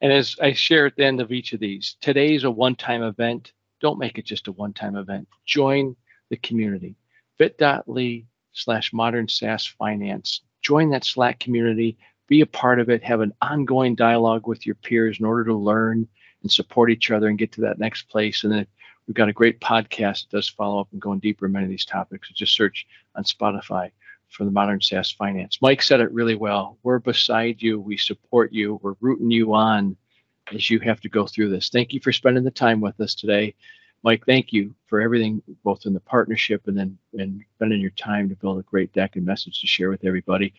And 0.00 0.12
as 0.12 0.36
I 0.40 0.52
share 0.52 0.86
at 0.86 0.96
the 0.96 1.04
end 1.04 1.20
of 1.20 1.32
each 1.32 1.52
of 1.52 1.60
these, 1.60 1.96
today's 2.00 2.44
a 2.44 2.50
one 2.50 2.74
time 2.74 3.02
event. 3.02 3.52
Don't 3.80 3.98
make 3.98 4.18
it 4.18 4.24
just 4.24 4.48
a 4.48 4.52
one 4.52 4.72
time 4.72 4.96
event. 4.96 5.28
Join 5.44 5.96
the 6.28 6.36
community. 6.36 6.96
bit.ly 7.38 8.24
slash 8.52 8.92
modern 8.92 9.28
SaaS 9.28 9.66
finance. 9.66 10.42
Join 10.62 10.90
that 10.90 11.04
Slack 11.04 11.38
community. 11.40 11.96
Be 12.26 12.40
a 12.40 12.46
part 12.46 12.80
of 12.80 12.90
it. 12.90 13.02
Have 13.02 13.20
an 13.20 13.32
ongoing 13.42 13.94
dialogue 13.94 14.46
with 14.46 14.66
your 14.66 14.74
peers 14.76 15.18
in 15.18 15.26
order 15.26 15.44
to 15.44 15.54
learn 15.54 16.06
and 16.42 16.52
support 16.52 16.90
each 16.90 17.10
other 17.10 17.28
and 17.28 17.38
get 17.38 17.52
to 17.52 17.62
that 17.62 17.78
next 17.78 18.02
place. 18.08 18.44
And 18.44 18.52
then 18.52 18.66
we've 19.10 19.16
got 19.16 19.28
a 19.28 19.32
great 19.32 19.58
podcast 19.58 20.22
that 20.22 20.36
does 20.36 20.48
follow 20.48 20.80
up 20.80 20.86
and 20.92 21.00
going 21.00 21.18
deeper 21.18 21.46
in 21.46 21.50
many 21.50 21.64
of 21.64 21.68
these 21.68 21.84
topics. 21.84 22.28
So 22.28 22.32
just 22.36 22.54
search 22.54 22.86
on 23.16 23.24
Spotify 23.24 23.90
for 24.28 24.44
the 24.44 24.52
Modern 24.52 24.80
SaaS 24.80 25.10
Finance. 25.10 25.58
Mike 25.60 25.82
said 25.82 25.98
it 25.98 26.12
really 26.12 26.36
well. 26.36 26.78
We're 26.84 27.00
beside 27.00 27.60
you. 27.60 27.80
We 27.80 27.96
support 27.96 28.52
you. 28.52 28.78
We're 28.80 28.94
rooting 29.00 29.32
you 29.32 29.52
on 29.52 29.96
as 30.54 30.70
you 30.70 30.78
have 30.78 31.00
to 31.00 31.08
go 31.08 31.26
through 31.26 31.50
this. 31.50 31.70
Thank 31.70 31.92
you 31.92 31.98
for 31.98 32.12
spending 32.12 32.44
the 32.44 32.52
time 32.52 32.80
with 32.80 33.00
us 33.00 33.16
today. 33.16 33.56
Mike, 34.04 34.24
thank 34.26 34.52
you 34.52 34.76
for 34.86 35.00
everything, 35.00 35.42
both 35.64 35.86
in 35.86 35.92
the 35.92 35.98
partnership 35.98 36.68
and 36.68 36.78
then 36.78 36.96
and 37.18 37.42
spending 37.56 37.80
your 37.80 37.90
time 37.90 38.28
to 38.28 38.36
build 38.36 38.60
a 38.60 38.62
great 38.62 38.92
deck 38.92 39.16
and 39.16 39.26
message 39.26 39.60
to 39.60 39.66
share 39.66 39.90
with 39.90 40.04
everybody. 40.04 40.54